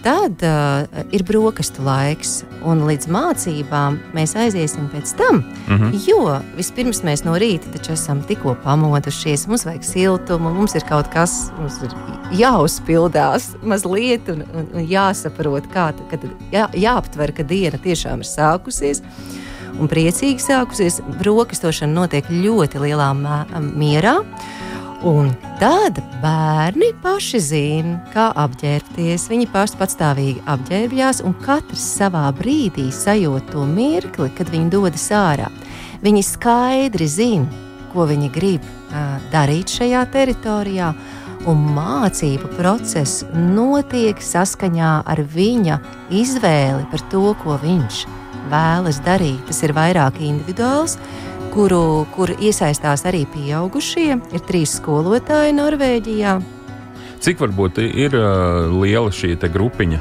Tad 0.00 0.40
uh, 0.42 1.02
ir 1.12 1.22
brokastu 1.28 1.82
laiks, 1.84 2.38
un 2.64 2.86
līdz 2.88 3.08
mācībām 3.12 3.98
mēs 4.16 4.32
aiziesim 4.32 4.86
pēc 4.88 5.12
tam. 5.18 5.42
Mm 5.68 5.76
-hmm. 5.76 5.98
Jo 6.08 6.38
vispirms 6.56 7.02
mēs 7.04 7.24
no 7.24 7.34
rīta 7.36 7.72
taču 7.72 7.92
esam 7.92 8.22
tikko 8.22 8.56
pamodušies, 8.64 9.46
mums 9.46 9.64
vajag 9.64 9.84
siltumu, 9.84 10.54
mums 10.54 10.74
ir 10.74 10.84
kaut 10.88 11.12
kas, 11.12 11.50
mums 11.58 11.82
ir 11.82 11.92
jāuzpildās 12.32 13.50
mazliet, 13.62 14.28
un, 14.28 14.42
un, 14.54 14.66
un 14.74 14.86
jāsaprot, 14.88 15.68
kā 15.68 15.92
tad 15.92 16.24
jā, 16.52 16.68
jāaptver, 16.72 17.32
ka 17.32 17.42
diena 17.42 17.78
tiešām 17.78 18.18
ir 18.18 18.26
sākusies. 18.26 19.02
Un 19.80 19.88
priecīgi 19.88 20.40
sākusies, 20.40 21.00
brokastošana 21.18 21.92
notiek 21.92 22.24
ļoti 22.30 22.78
lielā 22.78 23.12
mierā. 23.60 24.24
Un 25.00 25.30
tad 25.56 25.96
bērni 26.20 26.90
paši 27.00 27.38
zina, 27.40 27.94
kā 28.12 28.26
apģērbties. 28.36 29.22
Viņi 29.32 29.46
paši 29.48 29.78
patstāvīgi 29.80 30.42
apģērbjās, 30.44 31.22
un 31.24 31.32
katrs 31.40 31.86
savā 31.96 32.26
brīdī 32.36 32.90
sajūt 32.92 33.48
to 33.54 33.64
mirkli, 33.64 34.28
kad 34.36 34.52
viņi 34.52 34.68
dodas 34.74 35.06
ārā. 35.16 35.48
Viņi 36.04 36.24
skaidri 36.26 37.08
zina, 37.08 37.48
ko 37.94 38.04
viņi 38.10 38.28
grib 38.34 38.66
uh, 38.66 39.16
darīt 39.32 39.72
šajā 39.72 40.04
teritorijā, 40.12 40.92
un 41.48 41.64
mācību 41.72 42.52
process 42.58 43.24
notiek 43.32 44.20
saskaņā 44.20 44.92
ar 45.08 45.24
viņa 45.24 45.80
izvēli 46.12 46.84
par 46.92 47.08
to, 47.08 47.24
ko 47.40 47.56
viņš 47.64 48.04
vēlas 48.52 49.00
darīt. 49.06 49.40
Tas 49.48 49.64
ir 49.64 49.72
vairāk 49.72 50.20
individuāls 50.20 50.98
kuru, 51.54 52.06
kur 52.14 52.32
iesaistās 52.38 53.04
arī 53.08 53.24
pieaugušie. 53.32 54.16
Ir 54.34 54.46
trīs 54.46 54.76
skolotāji 54.78 55.56
Norvēģijā. 55.58 56.38
Cik 57.20 57.42
varbūt 57.42 57.82
ir 57.84 58.16
uh, 58.16 58.70
liela 58.80 59.12
šī 59.12 59.34
grupiņa? 59.36 60.00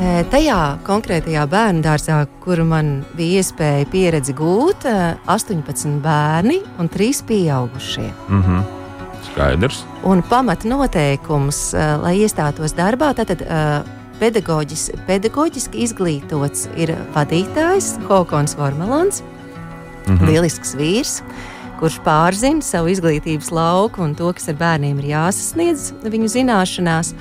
E, 0.00 0.10
tajā 0.30 0.58
konkrētajā 0.86 1.44
bērnu 1.50 1.82
dārzā, 1.84 2.20
kur 2.44 2.62
man 2.64 3.00
bija 3.18 3.40
iespēja 3.40 3.88
pieredzi 3.90 4.34
gūt, 4.38 4.86
18 5.26 5.98
bērni 6.04 6.60
un 6.78 6.88
3 6.88 7.24
pieaugušie. 7.26 8.10
Mm 8.28 8.42
-hmm. 8.42 8.62
Skaidrs. 9.30 9.84
Un 10.04 10.22
pamatnoteikums, 10.22 11.72
lai 12.02 12.16
iestātos 12.18 12.72
darbā, 12.74 13.14
tad 13.14 13.42
pedagoģis, 14.20 14.90
pedagoģiski 15.06 15.84
izglītots 15.86 16.68
ir 16.76 16.94
vadītājs 17.14 17.98
Hokons 18.08 18.56
Vormelons. 18.58 19.22
Mm 20.06 20.18
-hmm. 20.18 20.26
Lielisks 20.26 20.74
vīrs, 20.74 21.20
kurš 21.80 22.00
pārzina 22.04 22.62
savu 22.62 22.88
izglītības 22.92 23.50
lauku 23.50 24.02
un 24.04 24.14
to, 24.14 24.32
kas 24.32 24.48
ar 24.48 24.58
bērniem 24.60 24.98
ir 25.00 25.12
jāsasniedz 25.14 25.92
viņu 26.02 26.28
zināšanās. 26.28 27.14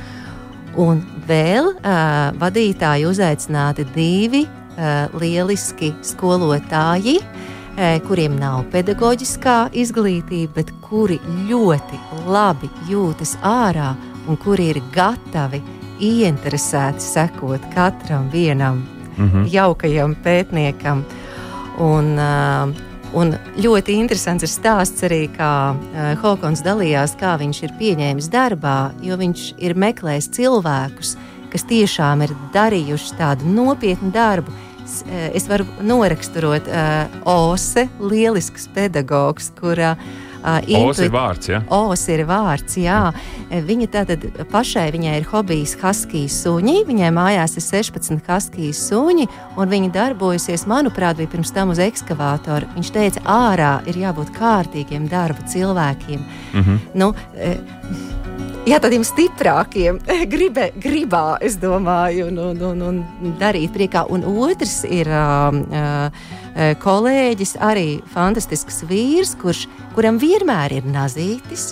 Un 0.79 1.01
vēl 1.27 1.71
uh, 1.73 2.31
vadītāji 2.39 3.07
uzaicināti 3.09 3.85
divi 3.95 4.43
uh, 4.45 5.19
lieliski 5.19 5.93
skolotāji, 6.01 7.17
uh, 7.19 7.97
kuriem 8.07 8.37
nav 8.39 8.65
pedagoģiskā 8.71 9.71
izglītība, 9.73 10.53
bet 10.55 10.71
kuri 10.81 11.19
ļoti 11.49 11.99
labi 12.27 12.69
jūtas 12.89 13.35
ārā 13.41 13.95
un 14.27 14.37
kuri 14.37 14.69
ir 14.75 14.81
gatavi 14.93 15.63
ieinteresēti 15.99 17.03
sekot 17.03 17.61
katram 17.73 18.29
vienam 18.29 18.83
mm 19.17 19.29
-hmm. 19.29 19.47
jaukajam 19.51 20.15
pētniekam. 20.23 20.99
Uh, 20.99 21.28
un 23.17 23.33
ļoti 23.57 23.95
interesants 23.97 24.45
ir 24.45 24.51
stāsts 24.51 25.03
arī, 25.07 25.23
kā 25.33 25.73
uh, 25.73 26.11
Hokons 26.21 26.61
dalījās, 26.65 27.15
kā 27.19 27.35
viņš 27.41 27.63
ir 27.65 27.75
pieņēmis 27.79 28.29
darbā, 28.33 28.91
jo 29.05 29.17
viņš 29.19 29.45
ir 29.57 29.77
meklējis 29.79 30.31
cilvēkus, 30.37 31.15
kas 31.49 31.65
tiešām 31.69 32.25
ir 32.27 32.35
darījuši 32.53 33.17
tādu 33.17 33.49
nopietnu 33.49 34.11
darbu, 34.13 34.53
eh, 34.53 35.31
es 35.33 35.47
varu 35.49 35.65
noraksturot 35.81 36.69
uh, 36.69 37.21
Ose, 37.25 37.87
lielisks 37.99 38.69
pedagogs, 38.75 39.49
kura 39.57 39.95
uh, 39.95 40.28
Osi 40.43 41.05
ir 41.07 41.11
vārds, 41.13 41.49
ja? 41.51 41.61
Os 41.73 42.05
ir 42.11 42.23
vārds, 42.29 42.77
jā. 42.79 42.99
Viņa 43.49 43.87
tātad 43.91 44.25
pašai 44.51 44.87
viņai 44.95 45.17
ir 45.19 45.27
hobijs 45.31 45.75
Haskijas 45.81 46.37
suņi. 46.45 46.83
Viņai 46.87 47.09
mājās 47.15 47.57
ir 47.59 47.65
16 47.65 48.29
Haskijas 48.29 48.81
suņi, 48.89 49.27
un 49.59 49.73
viņa 49.73 49.91
darbojasies, 49.95 50.67
manuprāt, 50.69 51.19
bija 51.19 51.31
pirms 51.33 51.51
tam 51.55 51.73
uz 51.73 51.81
ekskavātora. 51.83 52.69
Viņš 52.77 52.93
teica, 52.95 53.25
ārā 53.25 53.73
ir 53.89 53.99
jābūt 54.05 54.31
kārtīgiem 54.37 55.09
darba 55.11 55.43
cilvēkiem. 55.49 56.23
Mm 56.53 56.63
-hmm. 56.63 56.79
Nu, 56.93 57.13
eh, 57.35 57.57
Jā, 58.69 58.77
tādiem 58.77 59.01
stiprākiem, 59.07 59.97
gribē, 60.33 60.67
gribā, 60.77 61.37
es 61.41 61.55
domāju, 61.57 62.27
un, 62.27 62.37
un, 62.37 62.81
un, 62.83 62.99
un 63.23 63.31
darīt 63.39 63.71
priekā. 63.73 64.03
Un 64.13 64.21
otrs 64.27 64.83
ir 64.85 65.07
uh, 65.07 65.49
uh, 65.49 66.11
kolēģis, 66.83 67.55
arī 67.63 68.01
fantastisks 68.13 68.83
vīrs, 68.89 69.35
kurš, 69.39 69.67
kuram 69.95 70.19
vienmēr 70.19 70.79
ir 70.79 70.89
nazītis, 70.89 71.69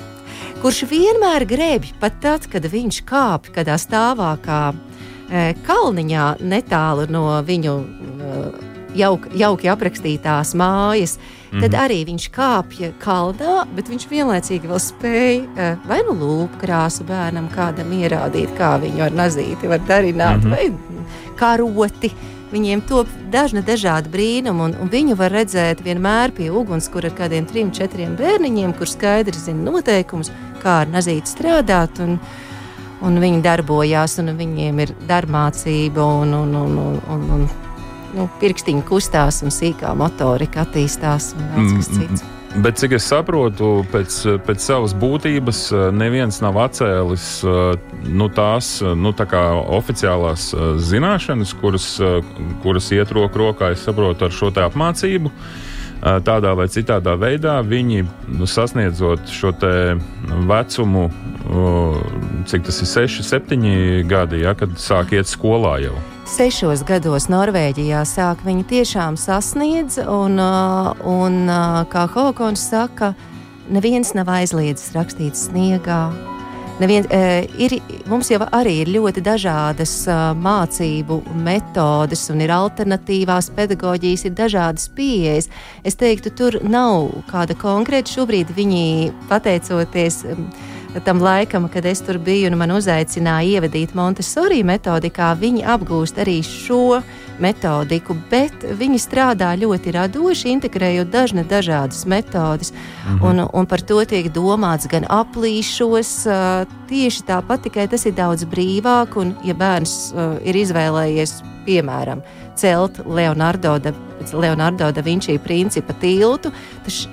kurš 0.61 0.85
vienmēr 0.91 1.45
grēbj 1.49 1.93
pat 1.99 2.21
tad, 2.23 2.47
kad 2.51 2.65
viņš 2.71 3.01
kāpj 3.09 3.51
kādā 3.57 3.75
stāvākā 3.81 4.61
uh, 4.71 5.51
kalniņā 5.67 6.27
netālu 6.39 7.07
no 7.11 7.25
viņu 7.43 7.75
uh, 7.75 8.67
jauk, 8.97 9.27
jauki 9.35 9.69
aprakstītās 9.71 10.53
mājas. 10.55 11.17
Mm 11.17 11.57
-hmm. 11.57 11.61
Tad 11.61 11.73
arī 11.79 11.99
viņš 12.05 12.29
kāpja 12.31 12.91
kalnā, 12.99 13.65
bet 13.75 13.89
viņš 13.89 14.07
vienlaicīgi 14.09 14.67
vēl 14.67 14.79
spēja 14.79 15.77
vai 15.87 16.01
nu 16.03 16.13
lūpu 16.13 16.59
krāsu 16.61 17.03
bērnam 17.03 17.47
kādam 17.55 17.91
ierādīt, 17.91 18.57
kā 18.57 18.77
viņu 18.81 19.03
ar 19.03 19.11
nazīti 19.11 19.67
var 19.67 19.79
darināt, 19.79 20.43
mm 20.43 20.51
-hmm. 20.51 20.55
vai 20.55 20.73
karoti. 21.35 22.11
Viņiem 22.47 22.81
top 22.87 23.09
dažna 23.31 23.59
dažādi 23.65 24.07
brīnumi, 24.13 24.61
un, 24.69 24.75
un 24.79 24.91
viņu 24.91 25.17
var 25.19 25.33
redzēt 25.35 25.81
vienmēr 25.83 26.31
pie 26.35 26.47
uguns, 26.47 26.87
kur 26.91 27.03
ar 27.03 27.15
kādiem 27.17 27.47
trim, 27.49 27.73
četriem 27.75 28.15
bērniņiem, 28.19 28.75
kur 28.77 28.87
skaidri 28.87 29.35
zina 29.35 29.67
noteikumus, 29.67 30.31
kā 30.61 30.81
ar 30.85 30.93
nazīti 30.93 31.33
strādāt. 31.33 31.99
Un, 32.05 32.15
un 33.03 33.19
viņi 33.21 33.43
darbojās, 33.43 34.15
un 34.23 34.31
viņiem 34.39 34.79
ir 34.85 34.95
darbmācība, 35.09 36.07
un, 36.23 36.33
un, 36.39 36.55
un, 36.63 36.79
un, 36.85 36.97
un, 37.17 37.27
un 37.35 37.45
nu, 38.15 38.31
pirkstiņi 38.39 38.87
kustās, 38.87 39.43
un 39.43 39.53
sīkā 39.53 39.91
motorika 39.99 40.63
attīstās, 40.63 41.33
un 41.35 41.51
daudz 41.51 41.77
kas 41.81 41.95
cits. 41.99 42.27
Bet, 42.55 42.77
cik 42.79 42.95
es 42.95 43.05
saprotu, 43.05 43.83
pēc, 43.91 44.15
pēc 44.47 44.63
savas 44.63 44.93
būtības 44.97 45.59
eh, 45.75 45.81
neviens 45.93 46.39
nav 46.41 46.57
atcēlis 46.63 47.27
eh, 47.43 47.91
nu, 48.07 48.29
tās 48.33 48.79
nu, 48.95 49.11
tā 49.13 49.27
oficiālās 49.77 50.49
eh, 50.55 50.67
zināšanas, 50.79 51.53
kuras, 51.59 51.89
kuras 52.63 52.89
iet 52.95 53.11
roku 53.13 53.43
rokā, 53.43 53.73
saprotu, 53.77 54.29
ar 54.29 54.35
šo 54.35 54.53
apmācību. 54.63 55.33
Tādā 55.97 56.51
vai 56.53 56.67
citādā 56.69 57.15
veidā 57.17 57.55
viņi 57.65 58.03
nu, 58.37 58.45
sasniedzot 58.45 59.31
šo 59.33 59.49
vecumu, 60.45 61.07
cik 62.45 62.69
tas 62.69 62.83
ir 62.85 62.91
6, 63.09 63.25
7 63.25 64.05
gadi, 64.07 64.43
ja, 64.45 64.53
kad 64.53 64.77
sāk 64.77 65.17
iet 65.17 65.25
skolā 65.27 65.79
jau. 65.81 65.97
Sešos 66.27 66.81
gados 66.83 67.29
Norvēģijā 67.31 68.01
sāk 68.03 68.41
viņi 68.43 68.65
tiešām 68.67 69.15
sasniedz, 69.15 69.95
un, 70.11 70.35
un 71.07 71.37
kā 71.87 72.03
Hokons 72.11 72.65
saka, 72.67 73.13
neviens 73.71 74.11
nav 74.17 74.27
aizliedzis 74.35 74.91
rakstīt 74.97 75.39
sniegā. 75.39 76.01
Nevien, 76.81 77.07
ir, 77.57 77.77
mums 78.11 78.27
jau 78.29 78.41
arī 78.53 78.75
ir 78.83 78.91
ļoti 78.97 79.23
dažādas 79.23 79.95
mācību 80.43 81.21
metodes, 81.47 82.27
un 82.29 82.43
ir 82.43 82.53
alternatīvās 82.53 83.47
pedagoģijas, 83.55 84.27
ir 84.27 84.35
dažādas 84.37 84.91
pieejas. 84.99 85.47
Es 85.87 85.95
teiktu, 85.97 86.35
tur 86.35 86.59
nav 86.67 87.07
kāda 87.31 87.55
konkrēta. 87.57 88.19
Šobrīd 88.19 88.51
viņi, 88.59 89.13
pateicoties 89.31 90.25
tam 91.05 91.21
laikam, 91.21 91.67
kad 91.69 91.85
es 91.85 92.01
tur 92.01 92.17
biju 92.17 92.51
un 92.51 92.57
man 92.59 92.71
uzaicināja 92.75 93.57
ievadīt 93.57 93.95
Montesori 93.97 94.63
metodikā, 94.67 95.33
viņi 95.39 95.65
apgūst 95.67 96.19
arī 96.23 96.39
šo 96.45 97.01
metodiku, 97.41 98.15
bet 98.31 98.65
viņi 98.79 98.99
strādā 99.01 99.51
ļoti 99.59 99.93
radoši, 99.93 100.53
integrējot 100.55 101.11
dažne 101.13 101.43
dažādas 101.47 102.05
metodes. 102.09 102.73
Mhm. 103.05 103.19
Un, 103.23 103.43
un 103.53 103.65
par 103.69 103.81
to 103.81 104.03
tiek 104.05 104.31
domāts 104.33 104.89
gan 104.89 105.05
aplīšos, 105.05 106.13
tieši 106.89 107.27
tāpat, 107.27 107.67
tikai 107.67 107.87
tas 107.91 108.05
ir 108.05 108.17
daudz 108.17 108.47
brīvāk. 108.49 109.17
Un, 109.21 109.35
ja 109.45 109.53
bērns 109.57 110.13
ir 110.43 110.57
izvēlējies, 110.63 111.41
piemēram, 111.67 112.23
celt 112.57 112.99
Leonardo 113.05 113.75
da, 113.83 113.93
Leonardo 114.33 114.89
da 114.91 115.03
Vinci 115.05 115.37
principa 115.43 115.93
tiltu, 116.01 116.51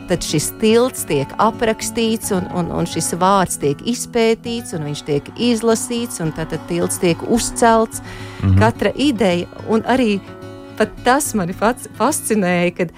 tad 0.08 0.24
šis 0.24 0.50
tilts 0.62 1.04
tiek 1.08 1.30
aprakstīts, 1.42 2.32
un, 2.36 2.48
un, 2.56 2.70
un 2.74 2.88
šis 2.88 3.12
vārds 3.20 3.60
tiek 3.62 3.82
izpētīts, 3.94 4.76
un 4.78 4.86
viņš 4.88 5.04
tiek 5.08 5.32
izlasīts, 5.36 6.22
un 6.24 6.32
tad 6.36 6.54
tilts 6.70 7.00
tiek 7.02 7.20
uzcelts. 7.28 8.02
Mhm. 8.42 8.56
Katra 8.62 8.94
ideja, 8.96 9.50
un 9.68 9.84
arī 9.86 10.18
tas 11.04 11.34
mani 11.38 11.54
fascinēja, 11.54 12.72
kad 12.78 12.94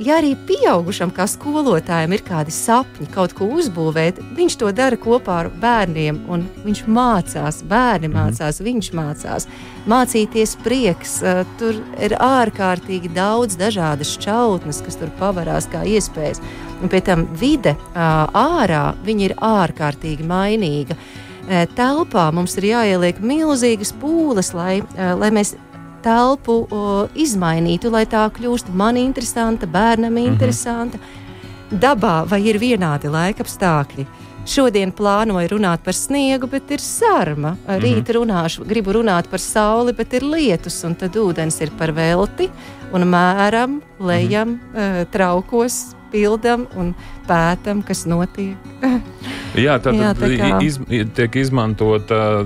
ja 0.00 0.16
arī 0.20 0.32
pieaugušam, 0.48 1.12
kā 1.14 1.26
skolotājam, 1.28 2.14
ir 2.16 2.22
kādi 2.24 2.52
sapņi 2.54 3.08
kaut 3.14 3.34
ko 3.36 3.48
uzbūvēt, 3.58 4.20
viņš 4.36 4.56
to 4.60 4.72
dara 4.76 4.98
kopā 5.00 5.40
ar 5.44 5.50
bērniem. 5.62 6.22
Viņš 6.64 6.82
mācās, 6.88 7.62
bērni 7.68 8.08
mm 8.08 8.14
-hmm. 8.14 8.30
mācās, 8.30 8.60
viņš 8.64 8.90
mācās. 8.96 9.48
Mācīties 9.86 10.56
prieks, 10.64 11.20
uh, 11.22 11.44
tur 11.58 11.78
ir 12.00 12.16
ārkārtīgi 12.16 13.12
daudz 13.14 13.56
dažādas 13.56 14.16
šķautnes, 14.16 14.82
kas 14.84 14.96
tur 14.96 15.10
pavarās 15.18 15.68
kā 15.68 15.84
iespējas. 15.84 16.40
Un 16.82 16.88
pēc 16.88 17.04
tam 17.04 17.26
vide 17.40 17.76
uh, 17.76 18.28
ārā 18.34 18.94
ir 19.06 19.34
ārkārtīgi 19.36 20.24
mainīga. 20.24 20.94
Uh, 20.94 21.66
telpā 21.76 22.30
mums 22.32 22.56
ir 22.56 22.64
jāieliek 22.64 23.20
milzīgas 23.20 23.92
pūles, 23.92 24.54
lai, 24.54 24.82
lai 24.96 25.30
mēs 25.30 25.56
telpu 26.02 26.66
o, 26.70 27.08
izmainītu, 27.14 27.90
lai 27.90 28.04
tā 28.06 28.24
kļūst 28.30 28.72
man 28.74 28.96
interesanta, 28.96 29.66
bērnam 29.66 30.12
Mhm. 30.12 30.26
interesanta. 30.32 30.98
Mm 30.98 31.02
-hmm. 31.02 31.78
Dabā 31.80 32.26
vai 32.28 32.40
ir 32.48 32.58
vienādi 32.58 33.08
laika 33.10 33.42
apstākļi? 33.44 34.06
Šodien 34.46 34.90
plānoju 34.92 35.48
runāt 35.48 35.78
par 35.84 35.94
sniegu, 35.94 36.46
bet 36.50 36.70
ir 36.70 36.78
sarma. 36.80 37.56
Rīt 37.68 38.08
runāšu, 38.08 38.64
gribu 38.66 38.92
runāt 38.92 39.28
par 39.30 39.38
sauli, 39.38 39.92
bet 39.92 40.12
ir 40.14 40.22
lietus, 40.22 40.84
un 40.84 40.94
tad 40.94 41.12
ūdens 41.14 41.60
ir 41.62 41.70
par 41.78 41.92
velti. 41.92 42.48
Un 42.92 43.02
mēram, 43.02 43.80
lejam, 44.00 44.48
mm 44.48 44.60
-hmm. 44.74 45.06
traukos, 45.10 45.94
pildam 46.12 46.66
un 46.76 46.94
pētam, 47.28 47.82
kas 47.86 48.06
notiek. 48.06 48.56
Jā, 49.54 49.78
tā 49.78 49.92
Jā, 49.94 50.14
tā 50.14 50.26
kā- 50.38 50.62
iz, 50.62 50.78
tiek 51.14 51.36
izmantota 51.36 52.44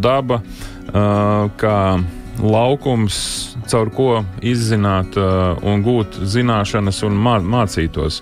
daba 0.00 0.34
uh, 0.34 1.50
kā 1.56 2.00
laukums, 2.42 3.16
caur 3.70 3.90
ko 3.94 4.08
izzināt 4.44 5.16
uh, 5.20 5.54
un 5.66 5.84
gūt 5.84 6.18
zināšanas 6.20 7.02
un 7.06 7.18
mā, 7.18 7.38
mācītos. 7.40 8.20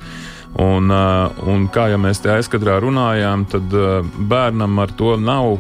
Un, 0.60 0.92
uh, 0.92 1.44
un 1.48 1.68
kā 1.72 1.88
jau 1.92 2.00
mēs 2.02 2.20
te 2.20 2.32
aizkadrā 2.34 2.76
runājām, 2.84 3.46
tad 3.52 3.72
uh, 3.76 4.02
bērnam 4.28 4.82
ar 4.82 4.92
to 4.98 5.16
nav 5.16 5.56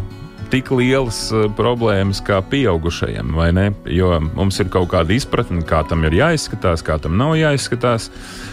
tik 0.52 0.68
lielas 0.76 1.24
uh, 1.32 1.46
problēmas 1.56 2.20
kā 2.24 2.42
pieaugušajiem, 2.44 3.32
vai 3.36 3.50
ne? 3.56 3.70
Jo 3.88 4.18
mums 4.34 4.60
ir 4.60 4.68
kaut 4.72 4.90
kāda 4.92 5.16
izpratne, 5.16 5.64
kā 5.64 5.80
tam 5.88 6.04
ir 6.08 6.20
jāizskatās, 6.20 6.84
kā 6.84 7.00
tam 7.00 7.16
nav 7.20 7.38
jāizskatās. 7.40 8.10
Uh, 8.12 8.51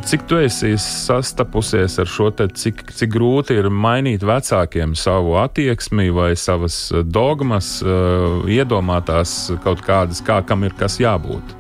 cik 0.07 0.27
tu 0.31 0.39
esi 0.39 0.77
sastapusies 0.79 1.99
ar 1.99 2.11
šo, 2.11 2.31
te, 2.31 2.47
cik, 2.47 2.85
cik 2.95 3.11
grūti 3.17 3.57
ir 3.59 3.67
mainīt 3.71 4.23
vecākiem 4.27 4.95
savu 4.99 5.35
attieksmi 5.41 6.11
vai 6.15 6.33
savas 6.39 6.79
uh, 6.95 7.03
dogmas, 7.03 7.81
uh, 7.83 8.47
iedomātās 8.47 9.37
kaut 9.65 9.83
kādas, 9.87 10.23
kā 10.23 10.39
kam 10.47 10.67
ir 10.69 10.77
kas 10.79 11.01
jābūt. 11.03 11.57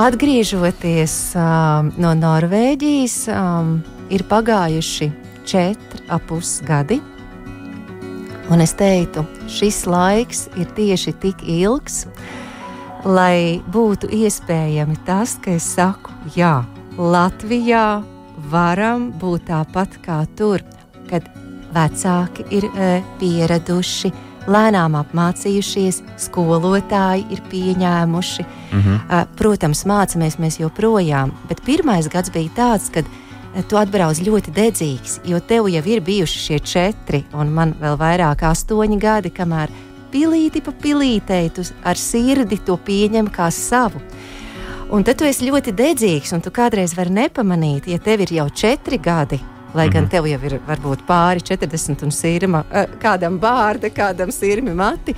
Atgriežoties 0.00 1.12
um, 1.38 1.92
no 2.02 2.14
Norvēģijas, 2.18 3.18
um, 3.30 3.76
ir 4.10 4.24
pagājuši 4.26 5.12
četri 5.46 6.00
ap 6.08 6.24
pus 6.28 6.58
gadi. 6.66 6.98
Un 8.52 8.60
es 8.60 8.74
teiktu, 8.76 9.22
šis 9.48 9.84
laiks 9.88 10.48
ir 10.60 10.68
tieši 10.76 11.14
tik 11.22 11.44
ilgs, 11.48 12.04
lai 13.04 13.60
būtu 13.72 14.10
iespējami 14.12 14.96
tas, 15.06 15.36
ka 15.42 15.54
es 15.58 15.66
saku, 15.76 16.12
jā, 16.36 16.64
Latvijā 16.98 18.02
varam 18.50 19.10
būt 19.20 19.48
tāpat 19.50 19.98
kā 20.04 20.22
tur, 20.38 20.62
kad 21.10 21.26
vecāki 21.74 22.46
ir 22.54 22.68
e, 22.70 22.92
pieraduši, 23.20 24.12
lēnām 24.50 24.96
apmācījušies, 25.00 26.02
skolotāji 26.26 27.24
ir 27.32 27.40
pieņēmuši. 27.48 28.44
Mhm. 28.74 28.96
Uh, 29.08 29.22
Protams, 29.38 29.86
mācāmies 29.88 30.36
mēs 30.42 30.58
joprojām, 30.60 31.32
bet 31.48 31.62
pirmais 31.64 32.10
gads 32.12 32.32
bija 32.34 32.52
tāds, 32.58 32.90
kad 32.92 33.08
uh, 33.08 33.22
tu 33.62 33.78
atbrauc 33.78 34.18
ļoti 34.24 34.52
dedzīgs, 34.54 35.20
jo 35.28 35.38
tev 35.38 35.68
jau 35.70 35.82
ir 35.86 36.02
bijuši 36.04 36.40
šie 36.46 36.58
četri, 36.60 37.22
un 37.36 37.52
man 37.54 37.74
vēl 37.80 37.96
vairāk 38.00 38.42
astoņi 38.48 38.98
gadi, 39.00 39.30
kamēr 39.34 39.72
pilīti 40.14 40.62
pa 40.62 40.72
pilītei, 40.72 41.50
tu 41.54 41.64
ar 41.84 41.98
sirdi 41.98 42.60
to 42.66 42.78
pieņem 42.86 43.30
kā 43.34 43.50
savu. 43.50 44.02
Un 44.94 45.02
tad 45.02 45.18
tu 45.18 45.26
esi 45.26 45.48
ļoti 45.48 45.72
dedzīgs, 45.74 46.34
un 46.36 46.44
tu 46.44 46.52
kādreiz 46.54 46.94
vari 46.94 47.10
nepamanīt, 47.16 47.88
ja 47.90 47.98
tev 47.98 48.22
ir 48.22 48.34
jau 48.36 48.46
četri 48.52 49.00
gadi. 49.02 49.40
Lai 49.74 49.88
gan 49.88 50.04
mm 50.04 50.06
-hmm. 50.06 50.10
tev 50.10 50.26
jau 50.26 50.40
ir 50.44 50.60
varbūt 50.68 51.00
pāri 51.06 51.40
40 51.42 52.02
un 52.04 52.10
sirma, 52.10 52.64
kādam 53.02 53.40
bārda, 53.40 53.90
kādam 53.90 54.30
sirmi 54.30 54.74
mati, 54.74 55.14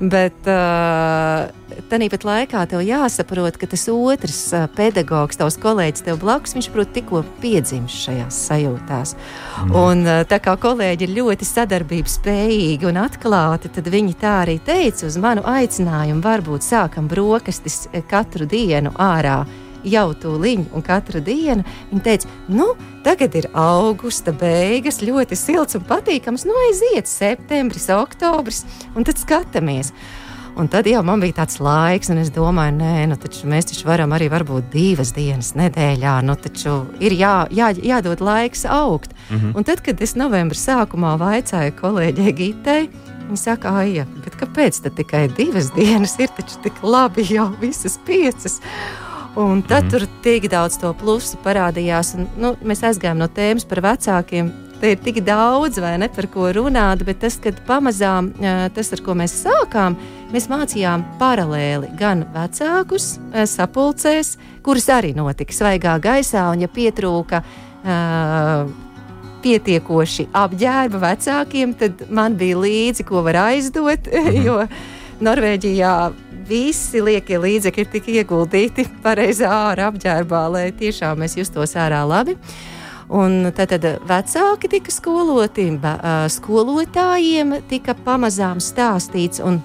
Bet 0.00 0.48
uh, 0.50 1.46
tāpat 1.88 2.24
laikā 2.28 2.62
tev 2.68 2.82
jāsaprot, 2.84 3.56
ka 3.56 3.68
tas 3.70 3.86
otrs 3.92 4.40
uh, 4.52 4.66
pedagogs, 4.76 5.38
tavs 5.40 5.56
kolēģis, 5.62 6.04
tev 6.06 6.20
blakus, 6.20 6.56
viņš 6.56 6.68
prot 6.74 6.92
tikko 6.92 7.22
piedzimis 7.40 7.96
šajās 8.04 8.40
sajūtās. 8.50 9.14
Mm. 9.16 9.76
Un 9.80 10.04
uh, 10.04 10.22
tā 10.28 10.40
kā 10.44 10.56
kolēģi 10.60 11.08
ir 11.08 11.14
ļoti 11.16 11.48
sadarbības 11.48 12.18
spējīgi 12.20 12.90
un 12.90 13.00
atklāti, 13.06 13.72
tad 13.72 13.88
viņi 13.92 14.18
tā 14.20 14.40
arī 14.44 14.58
teica 14.64 15.08
uz 15.08 15.16
manu 15.22 15.46
aicinājumu. 15.48 16.24
Varbūt 16.24 16.66
sākam 16.66 17.08
brokastis 17.08 17.86
katru 18.10 18.48
dienu 18.50 18.92
ārā 19.00 19.44
jau 19.86 20.10
tūlīt, 20.18 20.66
un 20.74 20.84
katru 20.84 21.22
dienu 21.24 21.64
viņa 21.92 22.04
teica, 22.04 22.30
nu, 22.52 22.72
tagad 23.06 23.34
ir 23.38 23.48
augusta 23.54 24.34
beigas, 24.36 25.02
ļoti 25.04 25.38
silts 25.38 25.78
un 25.78 25.86
patīkams. 25.88 26.46
Nu, 26.48 26.54
aiziet 26.68 27.10
septembris, 27.10 27.88
oktobris, 27.94 28.64
un 28.94 29.06
tad 29.06 29.20
skatāmies. 29.22 29.92
Un 30.56 30.70
tad 30.72 30.86
jau 30.88 31.02
man 31.04 31.20
bija 31.20 31.42
tāds 31.42 31.58
laiks, 31.60 32.08
un 32.08 32.22
es 32.22 32.30
domāju, 32.32 32.78
nē, 32.78 32.92
nu, 33.10 33.18
taču 33.20 33.44
mēs 33.50 33.68
taču 33.68 33.84
varam 33.90 34.14
arī 34.16 34.30
varbūt 34.32 34.70
divas 34.72 35.10
dienas 35.12 35.50
nedēļā. 35.58 36.14
Nu, 36.24 36.32
taču 36.40 36.78
ir 36.96 37.12
jā, 37.12 37.34
jā, 37.52 37.74
jādod 37.76 38.24
laiks 38.24 38.64
augt. 38.64 39.12
Mm 39.28 39.36
-hmm. 39.36 39.56
Un 39.56 39.64
tad, 39.64 39.82
kad 39.84 40.00
es 40.00 40.16
novembrī 40.16 40.56
sākumā 40.56 41.18
vaicāju 41.20 41.76
kolēģei 41.80 42.32
Gitei, 42.32 42.88
viņa 43.28 43.36
saka, 43.36 43.68
ah, 43.68 44.06
bet 44.24 44.36
kāpēc 44.40 44.80
tikai 44.96 45.28
divas 45.36 45.70
dienas 45.74 46.18
ir 46.18 46.28
taču 46.28 46.56
tik 46.62 46.82
labi 46.82 47.26
jau 47.34 47.52
visas 47.60 47.98
piecas? 48.06 48.60
Un 49.36 49.60
tad 49.62 49.84
mm. 49.84 49.90
tur 49.92 50.06
tik 50.24 50.46
daudz 50.48 50.78
to 50.80 50.94
plusu 50.96 51.36
parādījās. 51.44 52.14
Un, 52.16 52.28
nu, 52.40 52.54
mēs 52.64 52.80
aizgājām 52.88 53.18
no 53.20 53.28
tēmas 53.28 53.66
par 53.68 53.82
vecākiem. 53.84 54.48
Te 54.80 54.92
ir 54.92 55.00
tik 55.00 55.22
daudz, 55.24 55.76
vai 55.80 55.94
ne, 56.00 56.08
par 56.12 56.28
ko 56.32 56.48
runāt, 56.52 57.04
bet 57.04 57.22
tas, 57.24 57.36
kad 57.40 57.56
pamazām 57.68 58.30
tas, 58.76 58.90
ar 58.92 59.00
ko 59.04 59.14
mēs 59.16 59.32
sākām, 59.44 59.96
mēs 60.32 60.50
mācījām 60.52 61.04
paralēli 61.20 61.94
gan 61.96 62.26
vecākus 62.34 63.14
sapulcēs, 63.52 64.34
kuras 64.64 64.88
arī 64.92 65.14
notika 65.16 65.56
svaigā 65.56 65.96
gaisā, 66.04 66.44
un 66.52 66.66
ja 66.66 66.68
pietrūka 66.68 67.40
uh, 67.40 68.68
pietiekoši 69.46 70.28
apģērba 70.36 71.00
vecākiem, 71.06 71.72
tad 71.80 72.06
man 72.12 72.36
bija 72.36 72.60
līdzi, 72.60 73.06
ko 73.08 73.24
var 73.24 73.40
aizdot, 73.46 74.08
mm 74.12 74.28
-hmm. 74.28 74.44
jo 74.44 74.60
Norvēģijā 75.24 75.92
visi 76.48 77.02
liekie 77.02 77.38
līdzekļi 77.42 77.84
ir 77.84 77.92
tik 77.92 78.08
ieguldīti 78.14 78.86
pareizā 79.06 79.50
ārā 79.70 79.90
apģērbā, 79.92 80.42
lai 80.52 80.64
tiešām 80.76 81.22
mēs 81.22 81.36
justos 81.40 81.76
ārā 81.78 82.02
labi. 82.08 82.36
Un 83.06 83.52
tad, 83.54 83.70
tad 83.70 83.84
vecāki 84.08 84.70
tika 84.70 84.90
skoloti, 84.90 85.68
skolotājiem 86.34 87.60
tika 87.70 87.94
pamazām 87.94 88.58
stāstīts, 88.58 89.38
un 89.38 89.60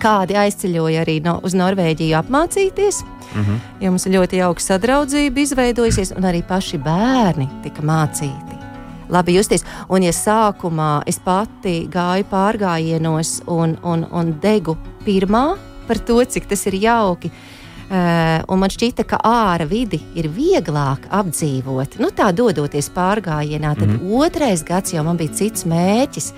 kādi 0.00 0.38
aizceļoja 0.40 1.04
arī 1.04 1.18
no, 1.24 1.36
uz 1.44 1.52
Norvēģiju 1.58 2.16
apmācīties. 2.22 3.02
Mm 3.04 3.42
-hmm. 3.42 3.58
Jo 3.80 3.90
mums 3.90 4.06
ir 4.06 4.12
ļoti 4.12 4.40
jauka 4.40 4.60
sadraudzība 4.60 5.40
izveidojusies, 5.40 6.14
un 6.16 6.24
arī 6.24 6.42
paši 6.46 6.78
bērni 6.78 7.48
tika 7.62 7.82
mācīti 7.82 8.55
labi 9.08 9.36
justies. 9.36 9.64
Un, 9.88 10.02
ja 10.06 10.14
sākumā 10.14 11.02
es 11.06 11.18
pati 11.22 11.86
gāju 11.92 12.26
pārgājienos 12.30 13.42
un, 13.46 13.76
un, 13.82 14.06
un 14.10 14.34
degu 14.42 14.76
pirmā 15.06 15.56
par 15.86 16.00
to, 16.02 16.18
cik 16.24 16.48
tas 16.50 16.66
ir 16.66 16.80
jauki. 16.82 17.30
Uh, 17.86 18.42
un 18.50 18.58
man 18.58 18.72
šķita, 18.72 19.04
ka 19.06 19.20
ārā 19.22 19.62
vidi 19.70 20.00
ir 20.18 20.26
vieglāk 20.34 21.04
apdzīvot. 21.14 22.00
Nu, 22.02 22.10
tā 22.10 22.32
dodoties 22.34 22.88
pārgājienā, 22.90 23.76
tad 23.78 23.86
mm 23.86 23.98
-hmm. 24.00 24.24
otrais 24.26 24.64
gads 24.66 24.92
jau 24.92 25.04
man 25.06 25.16
bija 25.16 25.30
cits 25.32 25.62
mērķis 25.64 26.32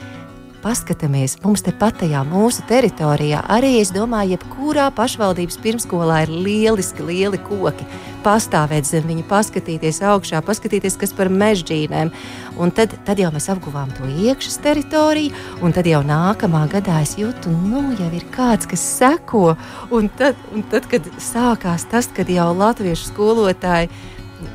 paskatāmies, 0.62 1.36
mums 1.44 1.62
te 1.64 1.72
patajā 1.74 2.20
mūsu 2.28 2.64
teritorijā 2.68 3.44
arī, 3.54 3.76
es 3.82 3.92
domāju, 3.94 4.36
jebkurā 4.36 4.88
pašvaldības 4.96 5.58
pirmskolā 5.62 6.24
ir 6.26 6.32
lieliski 6.34 7.06
lieli 7.06 7.40
koki. 7.46 7.86
Pastāvēt 8.24 8.88
zem 8.88 9.06
viņa, 9.08 9.24
paskatīties 9.30 10.00
augšā, 10.10 10.42
paskatīties, 10.44 10.98
kas 11.00 11.14
par 11.16 11.30
mežģīnēm. 11.30 12.10
Un 12.58 12.74
tad, 12.74 12.96
tad 13.06 13.22
jau 13.22 13.30
mēs 13.34 13.46
apguvām 13.52 13.92
to 13.96 14.08
iekšas 14.26 14.58
teritoriju, 14.64 15.32
un 15.62 15.74
tad 15.76 15.86
jau 15.88 16.02
nākamā 16.06 16.64
gadā 16.72 16.98
es 17.06 17.14
jūtu, 17.20 17.54
nu, 17.54 17.86
jau 18.00 18.10
ir 18.10 18.26
kāds, 18.34 18.68
kas 18.68 18.84
seko. 18.98 19.54
Un 19.94 20.10
tad, 20.18 20.36
un 20.52 20.66
tad 20.70 20.90
kad 20.90 21.06
sākās 21.22 21.86
tas, 21.90 22.10
kad 22.14 22.30
jau 22.32 22.50
latviešu 22.58 23.12
skolotāji 23.12 23.92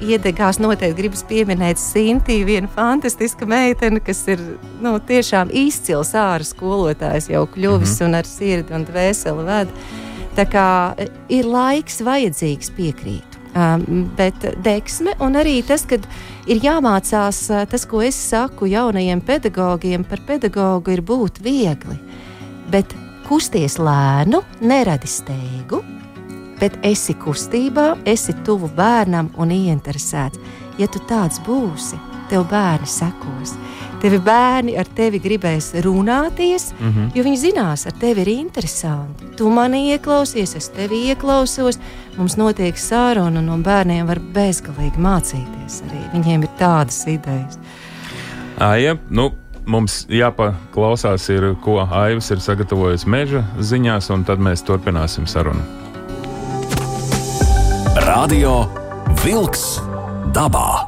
iedegās 0.04 0.60
noteikti 0.62 0.98
gribas 1.02 1.24
pieminēt 1.28 1.82
Sintīnu, 1.82 2.48
viena 2.48 2.70
fantastiska 2.72 3.48
meitene, 3.50 4.02
kas 4.04 4.24
ir 4.32 4.42
nu, 4.84 4.96
tiešām 5.00 5.52
izcils 5.54 6.14
ārā 6.18 6.46
skolotājs, 6.48 7.30
jau 7.32 7.46
kļuvis 7.48 8.00
mm 8.00 8.00
-hmm. 8.00 8.08
un 8.08 8.16
ar 8.16 8.26
sirdi 8.26 8.74
un 8.74 8.86
dvēseli 8.86 9.46
ved. 9.46 9.76
Tā 10.36 10.46
kā 10.50 10.94
e, 10.98 11.08
ir 11.30 11.46
laiks 11.46 12.02
vajadzīgs 12.02 12.72
piekrīt. 12.78 13.30
Um, 13.54 14.10
bet 14.18 14.34
deksme 14.66 15.14
un 15.22 15.36
arī 15.38 15.62
tas, 15.62 15.86
ka 15.86 16.00
ir 16.50 16.58
jāmācās 16.58 17.50
uh, 17.52 17.68
tas, 17.70 17.86
ko 17.86 18.02
es 18.02 18.16
saku 18.16 18.66
jaunajiem 18.66 19.22
pedagogiem, 19.22 20.04
par 20.04 20.20
pedagogu 20.26 20.92
ir 20.92 21.02
būt 21.02 21.38
viegli. 21.44 22.00
Bet 22.72 22.96
kusties 23.28 23.78
lēnu, 23.78 24.42
neradi 24.60 25.08
steigu, 25.08 25.84
bet 26.64 26.80
esi 26.88 27.16
kustībā, 27.20 27.98
esi 28.08 28.36
tuvu 28.46 28.70
bērnam 28.78 29.34
un 29.42 29.52
ieinteresēts. 29.52 30.40
Ja 30.80 30.88
tu 30.88 31.02
tāds 31.10 31.42
būsi, 31.44 32.00
tev 32.32 32.46
bērni 32.50 32.88
sekos. 32.88 33.58
Tevi 34.02 34.20
bērni 34.24 34.76
ar 34.80 34.88
tevi 34.96 35.20
gribēs 35.24 35.72
runāties, 35.84 36.72
mm 36.74 36.90
-hmm. 36.90 37.12
jo 37.16 37.24
viņi 37.24 37.38
zinās, 37.40 37.86
ar 37.88 37.94
tevi 38.00 38.22
ir 38.22 38.30
interesanti. 38.30 39.28
Tu 39.38 39.50
mani 39.50 39.92
ieklausies, 39.92 40.56
es 40.56 40.70
tevi 40.70 41.04
ieklausos. 41.10 41.80
Mums 42.18 42.36
notiek 42.38 42.78
saruna, 42.78 43.40
un 43.40 43.46
no 43.46 43.58
bērniem 43.58 44.08
var 44.08 44.20
bezgalīgi 44.20 44.98
mācīties. 44.98 45.82
Arī. 45.88 46.02
Viņiem 46.14 46.44
ir 46.44 46.50
tādas 46.60 47.08
idejas. 47.08 47.60
Aija, 48.60 48.98
nu, 49.10 49.32
mums 49.66 50.06
jāpaklausās, 50.10 51.30
ir, 51.30 51.56
ko 51.62 51.80
Aivs 51.92 52.32
ir 52.32 52.40
sagatavojis 52.40 53.06
meža 53.06 53.44
ziņās, 53.60 54.14
un 54.14 54.24
tad 54.24 54.40
mēs 54.40 54.64
turpināsim 54.64 55.28
sarunu. 55.28 55.83
Radio 58.14 58.68
Wolks 59.24 59.80
dabā. 60.36 60.86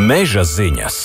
Meža 0.00 0.40
ziņas. 0.48 0.96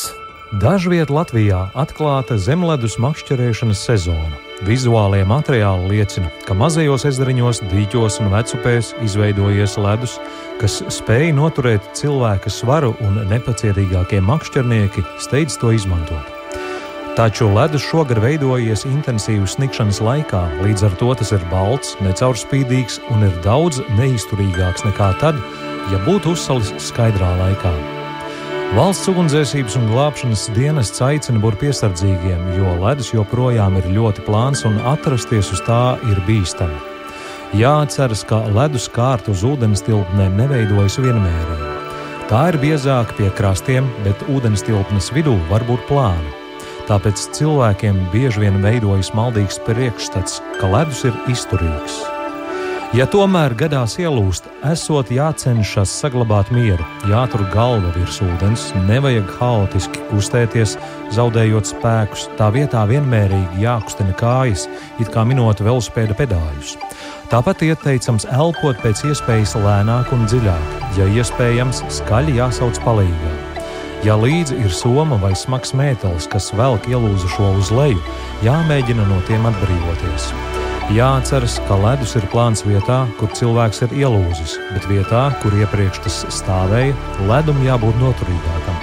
Dažviet 0.62 1.12
Latvijā 1.12 1.66
atklāta 1.76 2.38
zemledus 2.40 2.96
makšķerēšanas 3.04 3.82
sezona. 3.84 4.40
Vizuālie 4.64 5.26
materiāli 5.28 5.92
liecina, 5.92 6.32
ka 6.48 6.56
mazajos 6.56 7.04
ezeriņos, 7.10 7.66
dīķos 7.74 8.22
un 8.24 8.32
vecupēs 8.32 8.94
izveidojies 9.04 9.76
ledus, 9.84 10.16
kas 10.62 10.78
spēj 11.02 11.34
noturēt 11.36 11.92
cilvēka 12.00 12.54
svaru, 12.54 12.94
un 13.04 13.26
nepacietīgākie 13.34 14.24
makšķernieki 14.24 15.04
steidz 15.26 15.60
to 15.60 15.76
izmantot. 15.76 16.43
Taču 17.14 17.46
ledus 17.54 17.84
šogad 17.86 18.18
veidojies 18.18 18.88
intensīvas 18.90 19.54
sniegšanas 19.54 20.00
laikā, 20.02 20.40
līdz 20.66 20.88
ar 20.88 20.96
to 20.98 21.12
tas 21.20 21.30
ir 21.36 21.44
balts, 21.52 21.92
necaurspīdīgs 22.02 22.98
un 23.14 23.28
ir 23.28 23.36
daudz 23.46 23.84
neizturīgāks 24.00 24.82
nekā 24.88 25.12
tad, 25.22 25.38
ja 25.94 26.02
būtu 26.08 26.34
uzsalis 26.34 26.74
skaidrā 26.82 27.30
laikā. 27.38 27.76
Valsts 28.74 29.14
ugunsdzēsības 29.14 29.78
un 29.78 29.88
glābšanas 29.92 30.48
dienests 30.58 31.06
aicina 31.06 31.38
būt 31.46 31.62
piesardzīgiem, 31.62 32.50
jo 32.58 32.74
ledus 32.82 33.14
joprojām 33.14 33.78
ir 33.78 33.94
ļoti 33.94 34.26
plāns 34.26 34.66
un 34.66 34.82
atrasties 34.96 35.54
uz 35.54 35.62
tā 35.70 35.84
ir 36.10 36.26
bīstami. 36.26 36.82
Jāatceras, 37.54 38.26
ka 38.26 38.42
ledus 38.58 38.90
kārta 38.90 39.38
uz 39.38 39.46
ūdens 39.46 39.86
tilpnēm 39.86 40.42
neveidojas 40.42 40.98
vienmērīgi. 40.98 41.74
Tā 42.32 42.48
ir 42.50 42.64
biezāka 42.64 43.22
pie 43.22 43.30
krastiem, 43.38 43.86
bet 44.02 44.26
ūdens 44.34 44.66
tilpnes 44.66 45.14
vidū 45.14 45.38
var 45.54 45.70
būt 45.70 45.86
plāna. 45.86 46.43
Tāpēc 46.90 47.30
cilvēkiem 47.38 48.02
bieži 48.12 48.44
vien 48.44 48.60
veidojas 48.64 49.14
maldīgs 49.16 49.62
priekšstats, 49.64 50.42
ka 50.60 50.68
ledus 50.74 51.06
ir 51.08 51.16
izturīgs. 51.32 52.02
Ja 52.94 53.08
tomēr 53.10 53.56
gadās 53.58 53.96
ielūst, 53.98 54.46
esot 54.70 55.10
jācenšas 55.10 55.90
saglabāt 56.04 56.52
mieru, 56.54 56.84
jātur 57.10 57.42
galva 57.50 57.90
virs 57.96 58.20
ūdens, 58.22 58.68
nevajag 58.86 59.32
haotiski 59.40 60.04
kustēties, 60.12 60.76
zaudējot 61.16 61.72
spēkus, 61.72 62.28
tā 62.38 62.52
vietā 62.54 62.84
vienmērīgi 62.92 63.64
jākustina 63.64 64.14
kājas, 64.20 64.68
it 65.02 65.10
kā 65.16 65.24
minot 65.26 65.64
velospēda 65.66 66.20
pedāļus. 66.20 66.76
Tāpat 67.34 67.64
ieteicams 67.66 68.28
elpot 68.30 68.78
pēc 68.84 69.02
iespējas 69.10 69.56
lēnāk 69.58 70.14
un 70.14 70.28
dziļāk, 70.30 70.78
ja 71.00 71.10
iespējams, 71.18 71.82
skaļi 71.98 72.38
jāsauc 72.44 72.78
palīdzību. 72.86 73.43
Ja 74.04 74.18
līdzi 74.20 74.58
ir 74.60 74.74
soma 74.76 75.16
vai 75.16 75.32
smags 75.32 75.72
mētelis, 75.80 76.26
kas 76.28 76.50
velk 76.60 76.90
ielūzušo 76.92 77.54
uz 77.62 77.70
leju, 77.72 78.02
jāmēģina 78.44 79.06
no 79.08 79.22
tiem 79.30 79.48
atbrīvoties. 79.48 80.26
Jāatceras, 80.92 81.56
ka 81.70 81.78
ledus 81.80 82.18
ir 82.20 82.28
plāns 82.34 82.66
vietā, 82.68 83.06
kur 83.16 83.32
cilvēks 83.32 83.86
ir 83.86 83.96
ielūzis, 84.04 84.58
bet 84.74 84.90
vietā, 84.92 85.30
kur 85.40 85.56
iepriekš 85.56 86.04
tas 86.04 86.18
stāvēja, 86.36 86.98
ledum 87.30 87.64
jābūt 87.64 88.02
noturīgākam. 88.02 88.82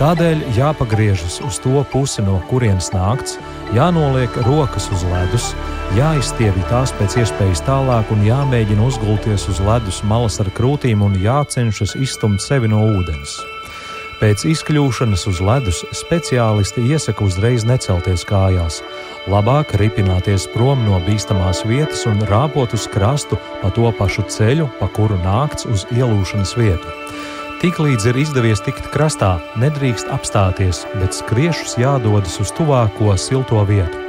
Tādēļ 0.00 0.40
jāpagriežas 0.56 1.36
uz 1.44 1.60
to 1.62 1.84
pusi, 1.92 2.24
no 2.24 2.40
kurienes 2.48 2.88
nākts, 2.96 3.36
jānoliek 3.76 4.40
rokas 4.48 4.88
uz 4.96 5.04
ledus, 5.12 5.52
jāizstiepj 5.98 6.64
tās 6.72 6.96
pēc 6.96 7.20
iespējas 7.20 7.62
tālāk 7.68 8.16
un 8.16 8.24
jāmēģina 8.24 8.88
uzgulties 8.88 9.44
uz 9.52 9.60
ledus 9.68 10.00
malas 10.08 10.40
ar 10.40 10.48
krūtīm 10.56 11.04
un 11.04 11.20
jācenšas 11.20 11.98
izstumt 12.00 12.42
sevi 12.42 12.72
no 12.72 12.80
ūdens. 12.96 13.42
Pēc 14.24 14.40
izkļūšanas 14.48 15.26
uz 15.28 15.38
ledus 15.44 15.82
speciālisti 15.92 16.80
iesaka 16.94 17.26
uzreiz 17.26 17.66
necelties 17.68 18.22
kājās, 18.24 18.78
labāk 19.28 19.74
ripināties 19.76 20.46
prom 20.54 20.80
no 20.86 20.96
bīstamās 21.04 21.60
vietas 21.68 22.06
un 22.08 22.24
rāpot 22.30 22.72
uz 22.72 22.86
krastu 22.88 23.36
pa 23.60 23.68
to 23.76 23.90
pašu 23.98 24.24
ceļu, 24.32 24.70
pa 24.78 24.88
kuru 24.96 25.18
nākts 25.20 25.68
uz 25.68 25.84
ielūšanas 25.92 26.54
vietu. 26.56 26.96
Tiklīdz 27.60 28.08
ir 28.08 28.22
izdevies 28.24 28.64
tikt 28.64 28.88
krastā, 28.96 29.34
nedrīkst 29.60 30.08
apstāties, 30.16 30.86
bet 30.96 31.12
skriešus 31.20 31.76
jādodas 31.84 32.40
uz 32.40 32.56
tuvāko 32.56 33.12
silto 33.20 33.60
vietu. 33.68 34.00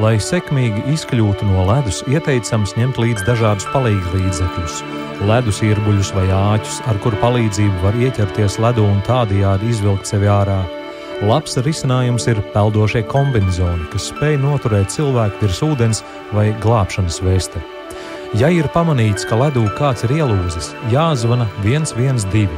Lai 0.00 0.16
sekmīgi 0.16 0.88
izkļūtu 0.96 1.52
no 1.52 1.68
ledus, 1.68 2.00
ieteicams 2.08 2.72
ņemt 2.80 3.04
līdzi 3.04 3.28
dažādus 3.28 3.68
palīdzekļus, 3.76 4.80
ledus 5.28 5.62
ierbuļus 5.64 6.12
vai 6.16 6.26
āķus, 6.34 6.80
ar 6.90 6.98
kuru 7.04 7.18
palīdzību 7.22 7.82
var 7.84 7.98
ieķerties 7.98 8.58
ledu 8.62 8.84
un 8.88 9.02
tādējādi 9.06 9.70
izvilkt 9.72 10.10
sevi 10.10 10.30
ārā. 10.30 10.60
Labs 11.22 11.54
risinājums 11.62 12.26
ir 12.32 12.40
peldošie 12.54 13.04
kombinizoni, 13.10 13.86
kas 13.92 14.08
spēj 14.10 14.40
noturēt 14.42 14.90
cilvēku 14.90 15.44
virs 15.44 15.60
ūdens 15.62 16.02
vai 16.34 16.48
glābšanas 16.64 17.20
vēsti. 17.22 17.62
Ja 18.40 18.48
ir 18.48 18.66
pamanīts, 18.72 19.26
ka 19.28 19.36
ledū 19.36 19.66
kāds 19.76 20.06
ir 20.06 20.16
ielūzis, 20.16 20.72
jāzvana 20.90 21.46
112. 21.62 22.48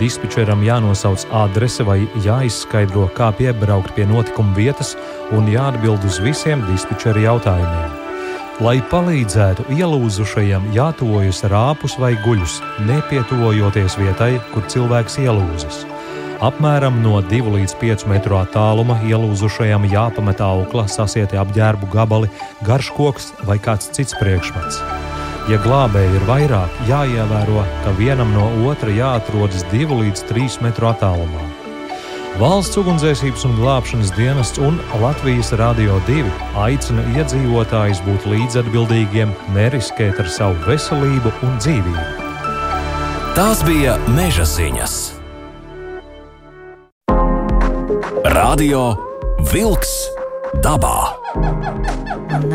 Dispečeram 0.00 0.64
jānosauc 0.66 1.24
adrese 1.44 1.86
vai 1.86 2.00
jāizskaidro, 2.24 3.06
kā 3.18 3.30
piebraukt 3.36 3.94
pie 3.96 4.08
notikuma 4.08 4.56
vietas 4.56 4.96
un 5.36 5.50
jāatbild 5.52 6.04
uz 6.08 6.20
visiem 6.24 6.64
dispečera 6.72 7.28
jautājumiem. 7.28 7.97
Lai 8.58 8.80
palīdzētu 8.90 9.68
ielūzušajam, 9.70 10.72
jātuvojas 10.74 11.44
rāpus 11.46 11.92
vai 12.02 12.16
guļus, 12.24 12.56
nepietuvojoties 12.88 13.94
vietai, 14.00 14.32
kur 14.50 14.64
cilvēks 14.66 15.20
ielūzis. 15.22 15.84
Apmēram 16.42 16.98
no 17.04 17.20
2 17.22 17.52
līdz 17.54 17.76
5 17.78 18.04
metru 18.10 18.34
attāluma 18.40 18.96
ielūzušajam 19.06 19.86
jāpamet 19.92 20.42
aukla, 20.42 20.88
sasieti 20.90 21.38
apģērbu 21.38 21.90
gabali, 21.94 22.32
garš 22.66 22.90
koks 22.98 23.30
vai 23.46 23.60
kāds 23.62 23.92
cits 23.94 24.18
priekšmets. 24.18 24.82
Ja 25.50 25.62
glābēji 25.62 26.18
ir 26.18 26.26
vairāk, 26.26 26.82
jāievēro, 26.90 27.62
ka 27.86 27.94
vienam 28.00 28.34
no 28.34 28.50
otra 28.72 28.90
jāatrodas 28.90 29.62
2 29.70 30.02
līdz 30.02 30.26
3 30.34 30.58
metru 30.66 30.90
attālumā. 30.90 31.47
Valsts 32.38 32.78
ugunsdzēsības 32.78 33.42
un 33.48 33.56
glābšanas 33.58 34.12
dienests 34.14 34.60
un 34.62 34.76
Latvijas 35.02 35.50
Rādio 35.58 35.96
2 36.06 36.22
aicina 36.62 37.02
iedzīvotājus 37.18 37.98
būt 38.06 38.28
līdzatbildīgiem, 38.30 39.32
neriskēt 39.56 40.22
ar 40.22 40.30
savu 40.30 40.54
veselību 40.68 41.34
un 41.42 41.58
dzīvību. 41.58 42.06
Tās 43.34 43.66
bija 43.66 43.98
meža 44.14 44.46
ziņas. 44.46 44.98
Radio 48.30 48.92
Wolks 49.50 49.96
dabā. 50.62 51.17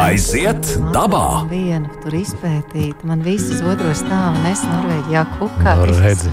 Aiziet 0.02 0.66
dabā! 0.94 1.44
Vienu 1.52 1.90
tur 2.02 2.16
izpētīt. 2.18 3.04
Man 3.08 3.22
visas 3.26 3.62
otro 3.66 3.92
stāvu 3.98 4.42
nes 4.42 4.64
Norvēģijā 4.66 5.24
kukā. 5.38 5.76
Redzi. 6.00 6.32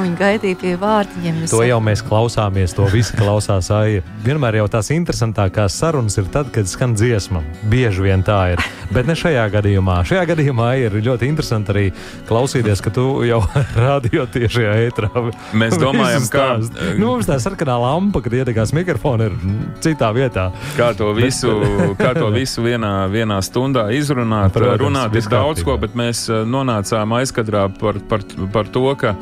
Un 0.00 0.14
gaidīja 0.16 0.56
pie 0.56 0.72
vārtiņiem. 0.80 1.42
Es 1.44 1.52
To 1.52 1.60
jau 1.66 1.76
mēs 1.84 2.00
klausāmies, 2.06 2.72
to 2.76 2.86
visi 2.92 3.16
klausās. 3.18 3.68
Aija. 3.76 4.00
Vienmēr 4.24 4.62
jau 4.62 4.68
tās 4.72 4.88
interesantākās 4.94 5.76
sarunas 5.82 6.16
ir 6.20 6.30
tad, 6.32 6.48
kad 6.54 6.70
skan 6.70 6.96
dziesma. 6.96 7.42
Bieži 7.68 8.06
vien 8.06 8.24
tā 8.24 8.38
ir. 8.54 8.62
Bet 8.92 9.08
ne 9.08 9.16
šajā 9.16 9.44
gadījumā. 9.52 9.98
Šajā 10.08 10.24
gadījumā 10.32 10.70
ir 10.80 10.96
ļoti 11.04 11.28
interesanti 11.28 11.72
arī 11.74 11.84
klausīties, 12.28 12.80
ka 12.84 12.92
tu 12.94 13.06
jau 13.28 13.42
rādio 13.84 14.24
tiešajā 14.32 14.74
ētrā. 14.86 15.10
Mēs 15.56 15.76
domājam, 15.80 16.24
stāsti. 16.28 16.88
Nu, 16.96 17.12
mums 17.12 17.28
tā 17.28 17.36
sarkanā 17.42 17.76
lampa, 17.84 18.24
kad 18.24 18.36
iedegās 18.40 18.72
mikrofona, 18.76 19.28
ir 19.28 19.36
citā 19.84 20.12
vietā. 20.16 20.48
Kā 20.78 20.92
to 20.96 21.12
visu, 21.16 21.58
kā 21.98 22.12
to 22.16 22.28
visu 22.34 22.64
vienā, 22.64 22.92
vienā 23.12 23.38
stundā 23.44 23.88
izrunāt? 23.94 24.54
Protams, 24.54 24.80
Runāt 24.82 25.16
ir 25.18 25.28
daudz 25.30 25.62
ko, 25.66 25.76
bet 25.80 25.96
mēs 25.98 26.24
eh, 26.30 26.42
nonācām 26.48 27.16
aizkadrā 27.18 27.66
par, 27.78 27.98
par, 28.10 28.24
par 28.54 28.70
to, 28.72 28.84
ka 28.98 29.14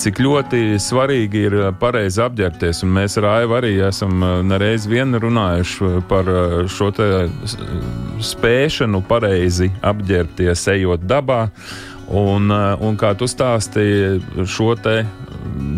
cik 0.00 0.20
ļoti 0.22 0.62
svarīgi 0.80 1.44
ir 1.48 1.58
eh, 1.58 1.68
pareizi 1.80 2.22
apģērbties. 2.24 2.82
Un 2.86 2.94
mēs 2.96 3.18
ar 3.20 3.28
Aivu 3.34 3.58
arī 3.60 3.74
esam 3.88 4.22
eh, 4.22 4.36
nereiz 4.46 4.88
vien 4.90 5.14
runājuši 5.20 5.92
par 6.10 6.28
šo 6.70 6.90
spēšanu 8.32 9.02
pareizi 9.08 9.70
apģērbties, 9.86 10.66
ejot 10.76 11.06
dabā. 11.08 11.46
Un, 12.10 12.50
un 12.50 12.96
kā 12.98 13.12
tu 13.14 13.28
stāstīji, 13.30 14.18
šo 14.50 14.72
te, 14.82 15.04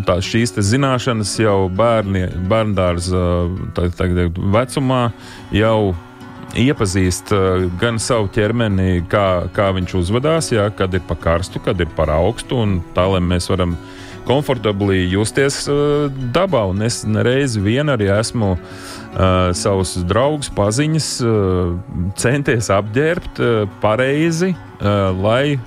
tā, 0.09 0.15
šīs 0.25 0.55
te 0.57 0.65
zināšanas 0.65 1.35
jau 1.43 1.67
bērni, 1.69 2.23
bērndārza 2.49 3.21
tā- 3.77 3.91
tagad 3.99 4.39
vecumā 4.55 5.03
jau 5.53 5.93
iepazīst 6.59 7.33
uh, 7.35 7.65
gan 7.81 7.99
savu 8.03 8.29
ķermeni, 8.33 9.03
kā, 9.11 9.49
kā 9.57 9.71
viņš 9.77 9.97
uzvedās, 10.03 10.53
jā, 10.53 10.69
kad 10.77 10.95
ir 10.95 11.05
pa 11.09 11.17
karstu, 11.19 11.63
kad 11.65 11.81
ir 11.81 11.91
par 11.97 12.13
augstu, 12.13 12.61
un 12.65 12.81
tā, 12.97 13.07
lai 13.15 13.23
mēs 13.25 13.49
varam 13.53 13.77
komfortabli 14.29 15.03
justies 15.11 15.65
uh, 15.71 16.07
dabā. 16.35 16.65
Un 16.71 16.85
es 16.87 17.03
nereiz 17.09 17.57
vien 17.59 17.91
arī 17.93 18.11
esmu 18.15 18.55
uh, 18.55 19.51
savus 19.57 19.97
draugus, 20.09 20.53
paziņas, 20.55 21.13
uh, 21.27 22.09
centies 22.21 22.71
apģērbt 22.73 23.43
uh, 23.43 23.63
pareizi, 23.83 24.53
uh, 24.55 25.11
lai 25.19 25.59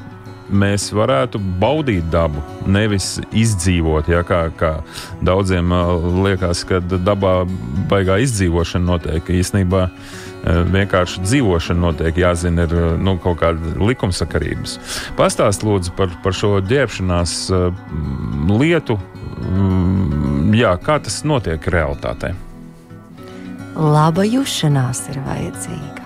mēs 0.46 0.92
varētu 0.94 1.40
baudīt 1.58 2.06
dabu, 2.14 2.44
nevis 2.70 3.16
izdzīvot. 3.34 4.12
Ja, 4.14 4.22
kā, 4.22 4.44
kā 4.54 4.76
daudziem 5.26 5.74
liekas, 6.22 6.62
ka 6.70 6.78
dabā 6.86 7.40
baigā 7.90 8.20
izdzīvošana 8.22 8.86
notiek. 8.86 9.32
Īsnībā 9.42 9.88
uh, 9.88 10.22
vienkārši 10.46 11.24
dzīvošana 11.26 11.82
notiek, 11.82 12.18
jāzina, 12.18 12.68
ir 12.68 12.76
uh, 12.78 12.88
nu, 13.02 13.18
kaut 13.22 13.40
kāda 13.42 13.74
likumsakarības. 13.82 14.78
Pastāst 15.18 15.66
lūdzu 15.66 15.96
par, 15.98 16.14
par 16.24 16.38
šo 16.38 16.60
ģērbšanās 16.66 17.36
uh, 17.54 17.70
lietu. 18.54 19.00
Mm, 19.42 20.26
Jā, 20.56 20.76
kā 20.80 21.00
tas 21.04 21.24
notiek 21.28 21.66
realitātē? 21.74 22.32
Laba 23.76 24.24
jušanās 24.24 25.02
ir 25.12 25.20
vajadzīga. 25.26 26.06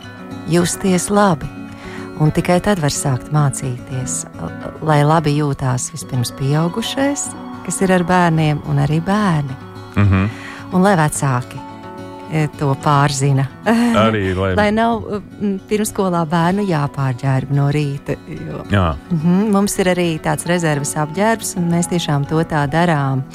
Justies 0.50 1.10
labi. 1.14 1.50
Un 2.20 2.34
tikai 2.36 2.58
tad 2.64 2.82
var 2.82 2.92
sākt 2.92 3.30
mācīties, 3.32 4.24
lai 4.84 5.04
labi 5.06 5.38
jūtās 5.38 5.92
vispirms 5.94 6.34
pieaugušais, 6.40 7.30
kas 7.68 7.80
ir 7.86 7.94
ar 7.96 8.04
bērniem, 8.10 8.60
un 8.68 8.82
arī 8.84 9.00
bērni. 9.00 9.56
Mm 9.96 10.08
-hmm. 10.08 10.30
Un 10.74 10.82
lai 10.84 10.98
vecāki 10.98 11.69
to 12.60 12.74
pārzina. 12.84 13.48
Arī 14.06 14.34
lai. 14.38 14.54
Lai 14.58 14.70
nav 14.76 15.06
mm, 15.20 15.56
pirmsskolā 15.70 16.24
bērnu 16.30 16.66
jāpārģērb 16.70 17.54
no 17.56 17.70
rīta. 17.74 18.18
Jo, 18.30 18.64
Jā, 18.74 18.88
mhm, 19.12 19.50
mums 19.56 19.78
ir 19.82 19.92
arī 19.96 20.10
tāds 20.24 20.48
rezerves 20.50 20.96
apģērbs, 21.00 21.56
un 21.60 21.70
mēs 21.74 21.90
tiešām 21.92 22.28
to 22.30 22.42
tā 22.50 22.66
darām. 22.72 23.26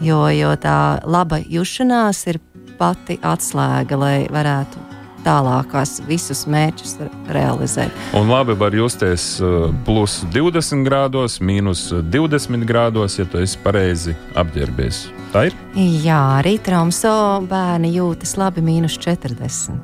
Jo, 0.00 0.24
jo 0.32 0.54
tā 0.56 1.00
laba 1.04 1.42
jušanās 1.44 2.24
ir 2.32 2.40
pati 2.80 3.18
atslēga, 3.20 3.98
lai 4.00 4.16
varētu 4.32 4.88
tālākās 5.20 5.98
visus 6.08 6.46
mērķus 6.48 6.94
realizēt. 7.28 7.92
un 8.16 8.30
labi 8.32 8.56
var 8.56 8.72
justies 8.72 9.34
uh, 9.44 9.68
plus 9.84 10.22
20 10.32 10.84
grādos, 10.86 11.40
mīnus 11.44 11.90
20 11.92 12.64
grādos, 12.64 13.18
ja 13.20 13.28
tu 13.28 13.42
esi 13.44 13.58
pareizi 13.60 14.16
apģērbies. 14.34 15.19
Tā 15.30 15.44
ir. 15.46 15.54
Jā, 15.78 16.18
arī 16.40 16.56
Tromso 16.62 17.12
bērni 17.46 17.92
jūtas 17.94 18.34
labi 18.40 18.64
mīnus 18.66 18.96
40. 18.98 19.76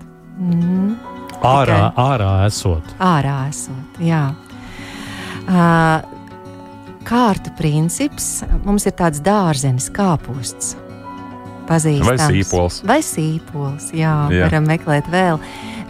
Mm. 0.43 0.97
Ārā, 1.47 1.93
ārā 2.01 2.31
esot. 2.49 2.97
ārā 3.03 3.37
esot. 3.51 4.01
Jā. 4.03 4.25
Uh, 5.47 6.03
kārtu 7.07 7.53
princips 7.59 8.41
mums 8.67 8.89
ir 8.89 8.97
tāds 8.99 9.23
dārzenis, 9.23 9.87
kāposts. 9.95 10.75
Pazīstams. 11.67 12.07
Vai 12.07 12.17
sīpols. 12.23 12.81
Vai 12.87 12.99
sīpols, 13.03 13.91
Jā. 13.95 14.15
jā. 14.31 14.47
varam 14.47 14.69
meklēt 14.71 15.09
vēl. 15.11 15.41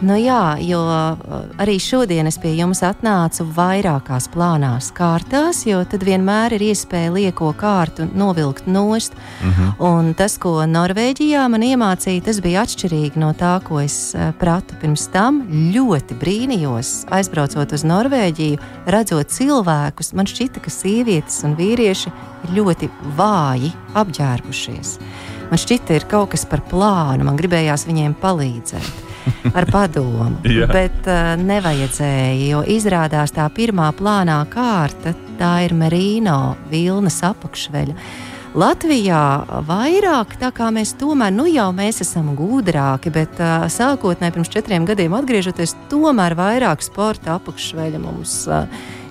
Nu 0.05 0.13
jā, 0.21 0.59
jo 0.61 0.77
uh, 0.85 1.37
arī 1.57 1.79
šodien 1.81 2.29
es 2.29 2.37
pie 2.37 2.51
jums 2.59 2.83
atnācu 2.85 3.47
vairākās 3.57 4.27
plānās 4.29 4.91
kārtās, 4.93 5.63
jo 5.65 5.79
tad 5.89 6.03
vienmēr 6.05 6.53
ir 6.59 6.67
iespēja 6.67 7.15
lieko 7.15 7.49
kārtu 7.57 8.05
novilkt 8.13 8.67
nost. 8.69 9.17
Uh 9.41 9.47
-huh. 9.47 9.71
Un 9.89 10.13
tas, 10.15 10.37
ko 10.39 10.67
Norvēģijā 10.69 11.47
man 11.49 11.65
iemācīja, 11.65 12.25
tas 12.25 12.41
bija 12.41 12.63
atšķirīgi 12.63 13.17
no 13.17 13.33
tā, 13.33 13.61
ko 13.65 13.81
es 13.81 14.13
uh, 14.15 14.35
pratu 14.39 14.75
pirms 14.81 15.09
tam. 15.09 15.41
Ļoti 15.73 16.15
brīnījos, 16.21 17.07
aizbraucot 17.11 17.73
uz 17.73 17.85
Norvēģiju, 17.85 18.59
redzot 18.87 19.29
cilvēkus, 19.29 20.13
man 20.13 20.27
šķita, 20.27 20.61
ka 20.61 20.71
sievietes 20.71 21.45
un 21.45 21.57
vīrieši 21.57 22.13
ir 22.45 22.51
ļoti 22.61 22.91
vāji 23.17 23.73
apģērbušies. 23.95 24.99
Man 25.51 25.59
šķita, 25.59 25.95
ir 25.95 26.05
kaut 26.05 26.31
kas 26.31 26.45
par 26.45 26.61
plānu, 26.61 27.25
man 27.25 27.37
gribējās 27.37 27.87
viņiem 27.87 28.15
palīdzēt 28.21 29.06
ar 29.53 29.67
padomu. 29.73 30.37
bet 30.79 31.11
uh, 31.11 31.35
nevajadzēja, 31.41 32.47
jo 32.51 32.63
izrādās 32.77 33.35
tā 33.37 33.49
pirmā 33.55 33.91
plānā 33.97 34.41
kārta, 34.53 35.15
tā 35.41 35.53
ir 35.67 35.77
Merino 35.77 36.57
vilnas 36.71 37.21
apakšveļa. 37.27 37.97
Latvijā 38.57 39.23
vairāk 39.69 40.39
tā 40.41 40.49
kā 40.57 40.71
mēs 40.73 40.95
tomēr, 40.97 41.35
nu 41.35 41.45
jau 41.51 41.67
mēs 41.77 42.01
esam 42.01 42.31
gudrāki, 42.39 43.13
bet 43.13 43.37
uh, 43.37 43.67
sākotnēji 43.69 44.33
pirms 44.33 44.53
četriem 44.55 44.87
gadiem 44.89 45.17
atgriežoties, 45.19 45.75
tomēr 45.91 46.33
vairāk 46.39 46.85
sporta 46.85 47.35
apakšveļa 47.37 48.01
mums 48.01 48.39
uh, 48.49 48.65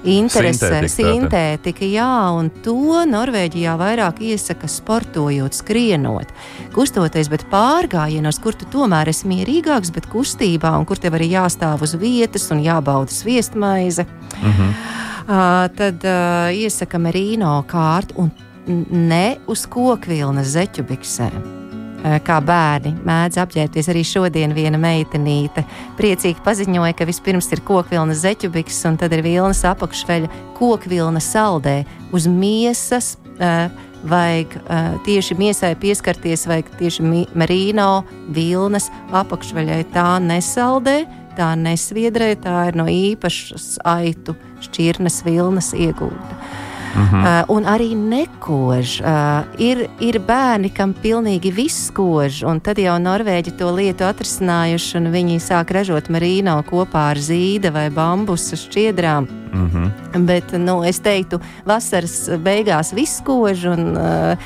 interesē 0.06 0.82
sintētika, 0.92 1.86
jā, 1.90 2.12
un 2.38 2.50
to 2.66 3.04
Norvēģijā 3.10 3.76
vairāk 3.80 4.22
iesaka 4.26 4.70
sportojot, 4.72 5.58
skrienot, 5.58 6.32
kustoties, 6.76 7.30
bet 7.32 7.48
pārgājienos, 7.52 8.40
kur 8.44 8.58
tu 8.58 8.70
tomēr 8.72 9.12
esi 9.12 9.30
mierīgāks, 9.32 9.94
bet 9.96 10.10
kustībā, 10.12 10.76
un 10.80 10.88
kur 10.90 11.02
tev 11.02 11.18
arī 11.18 11.32
jāstāv 11.34 11.86
uz 11.86 11.96
vietas 12.00 12.50
un 12.54 12.64
jābauda 12.66 13.12
sviestmaize. 13.12 14.06
Mm 14.42 14.52
-hmm. 14.52 14.72
uh, 15.28 15.76
tad 15.76 16.04
uh, 16.04 16.54
iesaka 16.54 16.98
merino 16.98 17.64
kārtu 17.68 18.14
un 18.18 18.32
ne 18.90 19.38
uz 19.48 19.66
kokvilnas 19.66 20.48
zeķu 20.48 20.84
biksēm. 20.84 21.65
Eh, 22.06 22.20
kā 22.22 22.36
bērni 22.44 22.92
mēdz 23.02 23.40
apģērbties. 23.42 23.88
Arī 23.90 24.04
šodien 24.06 24.52
viena 24.54 24.78
meitenīte 24.78 25.64
priecīgi 25.98 26.44
paziņoja, 26.46 26.94
ka 26.94 27.08
vispirms 27.10 27.48
ir 27.56 27.64
kokvilnas 27.66 28.20
zeķubiks, 28.22 28.78
un 28.86 29.00
tad 29.02 29.16
ir 29.16 29.24
vilnas 29.26 29.64
apakšveļa 29.66 30.30
kokvilna 30.60 31.24
saldē 31.24 31.80
uz 32.14 32.28
miesas. 32.30 33.16
Uh, 33.36 33.74
vajag 34.06 34.54
uh, 34.60 34.92
tieši 35.08 35.36
miesai 35.40 35.72
pieskarties, 35.82 36.46
vajag 36.46 36.70
tieši 36.78 37.08
merino 37.34 38.04
vilnas 38.30 38.92
apakšveļai. 39.10 39.82
Tā 39.96 40.06
nesaldē, 40.22 41.00
tā 41.40 41.50
nesviedrē, 41.58 42.36
tā 42.38 42.68
ir 42.70 42.78
no 42.78 42.86
īpašas 42.92 43.80
aitu 43.82 44.38
šķirnes 44.68 45.24
vilnas 45.26 45.74
iegūta. 45.74 46.38
Mm 46.96 47.08
-hmm. 47.12 47.44
un 47.48 47.64
arī 47.64 47.96
nekož. 47.96 49.02
Uh, 49.02 49.62
ir, 49.62 49.90
ir 50.00 50.20
bērni, 50.20 50.70
kam 50.70 50.94
pilnīgi 50.94 51.52
viss 51.54 51.92
kož, 51.92 52.44
un 52.44 52.60
tad 52.60 52.78
jau 52.78 52.96
Norvēģi 53.00 53.52
to 53.58 53.72
lietu 53.76 54.04
atrisinājuši, 54.04 54.98
un 54.98 55.12
viņi 55.12 55.40
sāk 55.40 55.72
ražot 55.72 56.10
marīno 56.10 56.64
kopā 56.64 57.12
ar 57.12 57.18
zīda 57.18 57.72
vai 57.72 57.90
bambusa 57.90 58.56
šķiedrām. 58.56 59.28
Mm 59.54 59.70
-hmm. 59.70 60.26
Bet 60.26 60.52
nu, 60.52 60.84
es 60.84 61.00
teiktu, 61.00 61.40
vasaras 61.66 62.30
beigās 62.44 62.94
viss 62.94 63.22
kož. 63.22 63.66
Un, 63.66 63.98
uh, 63.98 64.38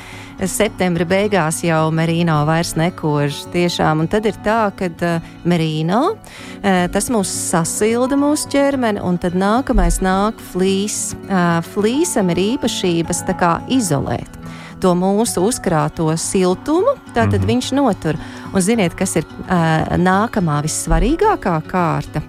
septembra 0.48 1.04
beigās 1.04 1.60
jau 1.64 1.90
merino 1.92 2.40
vairs 2.48 2.74
nekož. 2.78 3.44
Tiešām, 3.52 4.04
un 4.04 4.08
tad 4.10 4.26
ir 4.28 4.38
tā, 4.44 4.70
ka 4.76 4.88
uh, 4.88 5.30
merino 5.44 6.00
uh, 6.14 6.86
tas 6.92 7.10
mūs 7.12 7.28
sasilda 7.50 8.16
mūsu 8.20 8.50
ķermeni, 8.54 9.02
un 9.04 9.18
tad 9.20 9.36
nākamais 9.38 10.00
nāk 10.04 10.40
flīs. 10.52 11.12
Uh, 11.28 11.60
flīsam 11.74 12.32
ir 12.32 12.44
īpašības 12.54 13.24
izolēt 13.68 14.40
to 14.80 14.94
mūsu 14.96 15.44
uzkrāto 15.44 16.08
siltumu, 16.16 16.96
tad 17.14 17.28
mm 17.28 17.38
-hmm. 17.38 17.46
viņš 17.46 17.72
notur. 17.76 18.16
Un 18.54 18.60
ziniet, 18.60 18.94
kas 18.94 19.16
ir 19.16 19.24
uh, 19.24 19.96
nākamā 19.96 20.62
vissvarīgākā 20.64 21.60
kārta? 21.68 22.22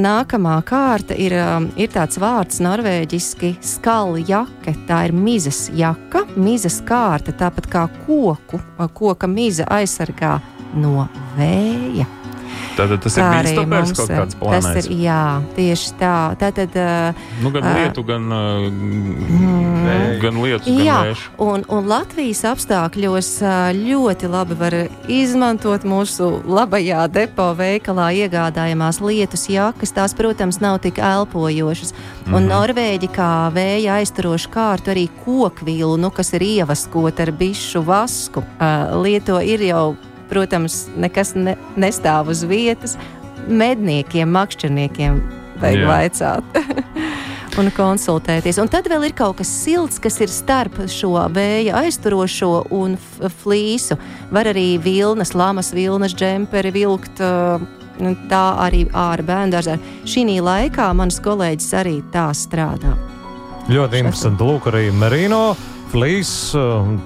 Nākamā 0.00 0.54
kārta 0.64 1.16
ir, 1.18 1.34
ir 1.76 1.90
tāds 1.92 2.20
vārds 2.20 2.60
norvēģiski 2.64 3.56
skaljake. 3.64 4.76
Tā 4.88 5.02
ir 5.08 5.16
mizas 5.16 5.66
jaka, 5.74 6.24
mizas 6.36 6.80
kārta, 6.86 7.34
tāpat 7.36 7.68
kā 7.72 7.88
koku, 8.06 8.62
koka 8.94 9.30
miza 9.30 9.68
aizsargā 9.70 10.38
no 10.78 11.08
vēja. 11.36 12.19
Tātad 12.78 13.02
tas 13.04 13.16
ir 13.18 13.26
bīstams 13.26 13.92
kaut 13.98 14.10
kāds 14.12 14.36
plāns. 14.40 14.66
Tas 14.66 14.86
ir, 14.86 14.94
jā, 15.04 15.22
tieši 15.56 15.92
tā. 16.00 16.14
Tātad, 16.40 16.76
uh, 16.80 17.22
nu, 17.42 17.52
gan 17.54 17.66
lietu, 17.66 18.04
gan, 18.08 18.26
uh, 18.32 18.66
mm, 18.70 20.18
gan 20.22 20.40
lietu, 20.40 20.74
jā, 20.78 20.96
gan 20.96 21.10
vēju. 21.10 21.16
Un, 21.44 21.64
un 21.76 21.90
Latvijas 21.90 22.42
apstākļos 22.52 23.30
ļoti 23.76 24.30
labi 24.30 24.58
var 24.60 24.76
izmantot 25.10 25.84
mūsu 25.88 26.30
labajā 26.48 27.04
depo 27.12 27.50
veikalā 27.58 28.10
iegādājamās 28.24 29.02
lietus 29.04 29.48
jakas. 29.50 29.94
Tās, 29.96 30.16
protams, 30.16 30.60
nav 30.62 30.80
tik 30.84 31.02
elpojošas. 31.02 31.92
Un 31.92 32.30
mm 32.30 32.36
-hmm. 32.36 32.48
Norvēģi 32.50 33.08
kā 33.14 33.32
vēja 33.54 33.98
aizturošu 34.00 34.50
kārtu 34.50 34.90
arī 34.94 35.08
kokvīlu, 35.24 35.96
nu, 35.96 36.10
kas 36.10 36.32
ir 36.32 36.42
ievaskot 36.42 37.20
ar 37.20 37.32
bišu 37.32 37.82
vasku, 37.82 38.40
uh, 38.40 39.02
lieto 39.02 39.40
ir 39.40 39.60
jau 39.60 39.96
protams, 40.30 40.84
nekas 40.96 41.34
ne, 41.36 41.56
nestāv 41.80 42.30
uz 42.32 42.44
vietas. 42.48 42.96
Medniekiem, 43.48 44.30
makšķerniekiem 44.30 45.20
vajag 45.60 45.82
Jā. 45.82 45.90
vaicāt. 45.90 46.60
un 47.58 47.70
konsultēties. 47.74 48.58
Un 48.62 48.70
tad 48.70 48.88
vēl 48.90 49.08
ir 49.08 49.14
kaut 49.16 49.40
kas 49.40 49.50
silts, 49.64 50.00
kas 50.02 50.18
ir 50.22 50.32
starp 50.32 50.78
šo 50.90 51.14
vēja 51.34 51.80
aizturošo 51.82 52.52
un 52.74 52.96
flīsu. 53.42 53.98
Var 54.32 54.52
arī 54.52 54.74
vilnas, 54.82 55.34
lamas 55.34 55.72
vilnas, 55.76 56.14
džemperi 56.16 56.72
vilkt. 56.74 57.22
Tā 58.30 58.44
arī 58.64 58.86
ārā 58.96 59.24
bērnu 59.28 59.52
dārzā. 59.52 59.76
Šī 60.08 60.38
laikā 60.40 60.86
mans 60.96 61.20
kolēģis 61.20 61.74
arī 61.76 61.98
tā 62.14 62.30
strādā. 62.32 62.94
Ļoti 63.68 64.00
interesanti. 64.00 64.46
Lūk, 64.46 64.70
arī 64.70 64.86
merino, 64.90 65.52
flīs, 65.92 66.30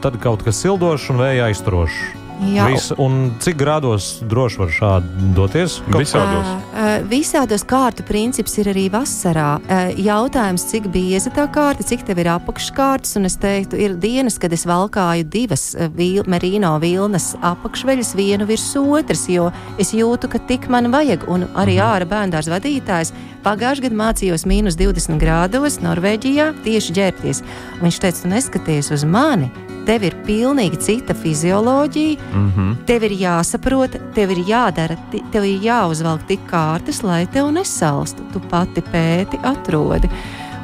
tad 0.05 0.21
kaut 0.23 0.47
kas 0.47 0.63
sildošs 0.63 1.11
un 1.11 1.25
vēja 1.25 1.51
aizturošs. 1.51 2.24
Jā. 2.43 2.67
Vis, 2.73 2.89
un 2.99 3.35
cik 3.43 3.57
grādos 3.61 4.09
droši 4.27 4.59
var 4.59 4.73
šādi 4.75 5.29
doties? 5.37 5.77
Visādos. 5.95 6.49
Uh, 6.75 6.97
visādos 7.11 7.63
kārtu 7.69 8.05
princips 8.07 8.57
ir 8.59 8.73
arī 8.73 8.89
vasarā. 8.93 9.61
Uh, 9.63 9.93
jautājums, 10.03 10.67
cik 10.71 10.89
bieza 10.95 11.31
tā 11.35 11.47
kārta, 11.55 11.87
cik 11.87 12.03
tev 12.09 12.21
ir 12.23 12.33
apakškārtas, 12.35 13.15
un 13.21 13.29
es 13.31 13.39
teiktu, 13.41 13.79
ir 13.79 13.95
dienas, 14.03 14.39
kad 14.43 14.53
es 14.55 14.67
valkāju 14.69 15.29
divas 15.31 15.71
vil, 15.95 16.25
merino 16.31 16.75
vilnas 16.83 17.33
apakšveļas 17.45 18.15
vienu 18.19 18.49
virs 18.51 18.67
otras, 18.81 19.29
jo 19.31 19.51
es 19.79 19.95
jūtu, 19.95 20.31
ka 20.33 20.43
tik 20.49 20.67
man 20.73 20.91
vajag, 20.95 21.29
un 21.31 21.47
arī 21.55 21.79
mhm. 21.79 21.87
ārā 21.87 22.11
bērndārs 22.11 22.51
vadītājs 22.51 23.15
pagājušajā 23.45 23.89
gadā 23.89 24.01
mācījos 24.01 24.47
mīnus 24.49 24.79
20 24.81 25.21
grādos 25.21 25.79
Norvēģijā 25.85 26.51
tieši 26.65 26.99
ģērbties. 26.99 27.45
Un 27.79 27.87
viņš 27.89 28.03
teica, 28.03 28.25
tu 28.25 28.33
neskaties 28.33 28.91
uz 28.95 29.05
mani, 29.09 29.51
tev 29.87 30.05
ir 30.09 30.17
pilnīgi 30.27 30.81
cita 30.81 31.15
fizioloģija. 31.15 32.19
Mm 32.35 32.53
-hmm. 32.57 32.77
Tev 32.87 33.03
ir 33.05 33.17
jāsaprot, 33.21 33.99
tev 34.15 34.31
ir 34.31 34.45
jādara, 34.49 34.97
tev 35.33 35.45
ir 35.45 35.61
jāuzvelk 35.63 36.27
tik 36.27 36.41
kārtas, 36.51 37.03
lai 37.03 37.27
tev 37.27 37.51
nesalstu. 37.53 38.23
Tu 38.33 38.41
pati 38.41 38.81
pēti, 38.81 39.39
atrodi. 39.43 40.11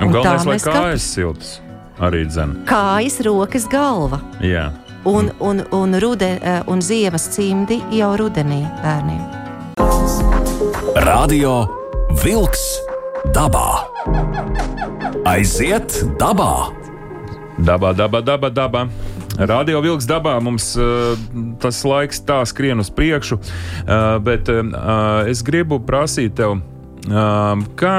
Un, 0.01 0.07
un 0.07 0.13
galvenais, 0.13 0.67
lai 0.67 0.75
kājas 0.75 1.13
siltas 1.15 1.61
arī 2.01 2.25
dzēna. 2.29 2.65
Kājas, 2.69 3.21
rokas, 3.21 3.69
galva. 3.69 4.21
Jā. 4.41 4.71
Un, 5.05 5.25
mm. 5.25 5.41
un, 5.41 5.63
un, 5.73 6.01
rude, 6.01 6.39
eh, 6.43 6.63
un 6.67 6.83
ziemas 6.83 7.29
cimdi 7.35 7.81
jau 7.91 8.17
rudenī 8.21 8.63
bērniem. 8.83 9.23
Radio 11.07 11.69
Vilks 12.25 12.67
dabā. 13.35 13.87
Aiziet 15.25 16.03
dabā! 16.19 16.80
Dabā, 17.61 17.93
dabā, 17.97 18.23
dabā, 18.25 18.51
dabā. 18.55 18.87
Radio 19.41 19.81
vilks 19.85 20.09
dabā 20.09 20.35
mums 20.43 20.73
uh, 20.81 21.13
tas 21.63 21.81
laiks 21.87 22.23
tā 22.29 22.41
skrien 22.49 22.81
uz 22.83 22.91
priekšu, 22.93 23.39
uh, 23.41 24.19
bet 24.25 24.49
uh, 24.53 25.29
es 25.31 25.45
gribu 25.47 25.81
prasīt 25.85 26.37
tev. 26.41 26.61
Kā, 27.81 27.93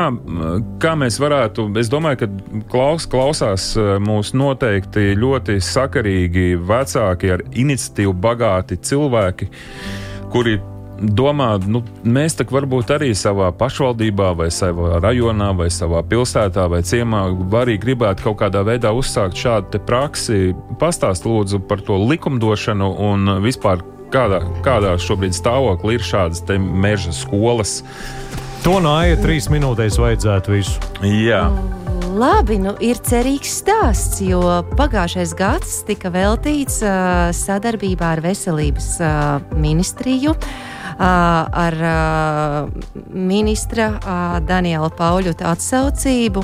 kā 0.78 0.92
mēs 0.94 1.16
varētu, 1.18 1.64
es 1.82 1.88
domāju, 1.90 2.20
ka 2.22 2.28
klaus, 2.70 3.08
klausās 3.10 3.72
mūs 3.98 4.30
noteikti 4.38 5.16
ļoti 5.18 5.56
sakarīgi 5.66 6.54
vecāki, 6.70 7.32
ar 7.34 7.42
iniciatīvu 7.50 8.14
bagāti 8.22 8.78
cilvēki, 8.78 9.50
kuri 10.30 10.60
domā, 11.02 11.56
nu, 11.66 11.82
mēs 12.06 12.38
tā 12.38 12.46
varbūt 12.48 12.94
arī 12.96 13.12
savā 13.18 13.50
pašvaldībā, 13.58 14.32
vai 14.38 14.50
savā 14.54 15.00
rajonā, 15.02 15.52
vai 15.58 15.70
savā 15.74 16.04
pilsētā, 16.08 16.68
vai 16.72 16.82
ciemā 16.86 17.26
arī 17.62 17.78
gribētu 17.82 18.30
kaut 18.30 18.42
kādā 18.44 18.64
veidā 18.68 18.94
uzsākt 18.96 19.40
šādu 19.42 19.82
praksi. 19.88 20.54
Pastāst 20.82 21.26
lūdzu 21.26 21.64
par 21.68 21.82
to 21.86 21.98
likumdošanu 22.06 22.94
un 23.10 23.36
vispār, 23.44 23.84
kādā, 24.14 24.44
kādā 24.66 24.96
šobrīd 25.02 25.36
stāvoklī 25.36 25.98
ir 25.98 26.06
šādas 26.06 26.44
meža 26.60 27.14
skolas. 27.16 27.82
To 28.62 28.78
nāja 28.84 29.18
trīs 29.18 29.50
minūtēs 29.50 29.98
vajadzētu 29.98 30.52
visu. 30.54 30.92
Jā. 31.02 31.48
Labi, 32.12 32.58
nu 32.60 32.76
ir 32.84 33.00
cerīgs 33.00 33.54
stāsts, 33.62 34.20
jo 34.22 34.42
pagājušais 34.76 35.32
gads 35.40 35.78
tika 35.88 36.12
veltīts 36.14 36.82
uh, 36.84 37.32
sadarbībā 37.34 38.12
ar 38.18 38.22
veselības 38.26 38.90
uh, 39.00 39.56
ministriju. 39.56 40.36
Uh, 40.36 40.72
ar 41.02 41.76
ministra 43.10 43.88
Daniela 44.46 44.90
Pauļuta 44.94 45.52
atsaucību. 45.56 46.44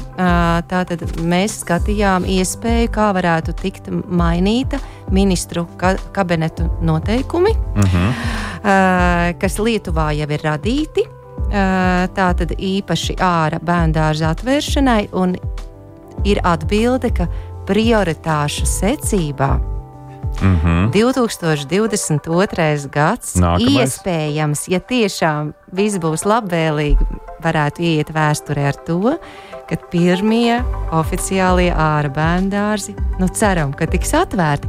Tātad 0.71 1.03
mēs 1.21 1.59
skatījām 1.63 2.25
iespēju, 2.37 2.89
kā 2.95 3.11
varētu 3.17 3.53
tikt 3.61 3.91
mainīta 3.91 4.79
ministru 5.13 5.67
ka 5.77 5.95
kabinetu 6.15 6.67
noteikumi, 6.81 7.53
uh 7.53 7.93
-huh. 7.93 9.37
kas 9.39 9.59
Lietuvā 9.59 10.11
jau 10.17 10.29
ir 10.31 10.41
radīti 10.43 11.05
tātad 12.17 12.51
īpaši 12.57 13.15
ārā 13.23 13.59
bērngārza 13.63 14.33
atvēršanai, 14.33 15.09
un 15.13 15.35
ir 16.25 16.41
atbilde, 16.43 17.11
ka 17.11 17.27
prioritāšu 17.67 18.65
secībā 18.65 19.76
Mm 20.41 20.59
-hmm. 20.63 20.91
2022. 20.91 22.89
gads 22.89 23.35
Nākamais. 23.35 23.81
iespējams, 23.81 24.67
ja 24.67 24.79
tiešām 24.79 25.53
viss 25.71 25.97
būs 25.97 26.25
labvēlīgi, 26.25 27.05
varētu 27.43 27.81
iet 27.81 28.09
vēsturē 28.13 28.67
ar 28.67 28.75
to, 28.85 29.17
ka 29.69 29.75
pirmie 29.91 30.63
oficiālie 30.91 31.73
ārā 31.73 32.09
bērngārzi, 32.13 32.95
nu 33.19 33.27
ceram, 33.27 33.73
ka 33.73 33.85
tiks 33.85 34.13
atvērti. 34.13 34.67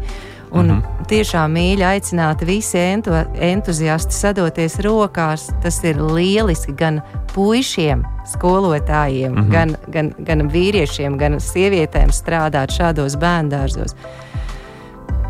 Un 0.51 0.67
mm 0.67 0.71
-hmm. 0.71 1.07
tiešām 1.09 1.53
mīļi 1.53 1.85
aicināt 1.85 2.47
visi 2.47 2.79
entu, 2.79 3.11
entuziasti 3.35 4.15
sadoties 4.15 4.79
rokās. 4.79 5.51
Tas 5.63 5.85
ir 5.85 6.01
lieliski 6.03 6.73
gan 6.73 7.03
puišiem, 7.35 8.05
skolotājiem, 8.27 9.33
mm 9.33 9.43
-hmm. 9.43 9.51
gan, 9.51 9.77
gan, 9.89 10.15
gan 10.19 10.51
vīriešiem, 10.51 11.17
gan 11.17 11.33
sievietēm 11.41 12.09
strādāt 12.09 12.73
šādos 12.73 13.17
bērngārzos. 13.17 13.95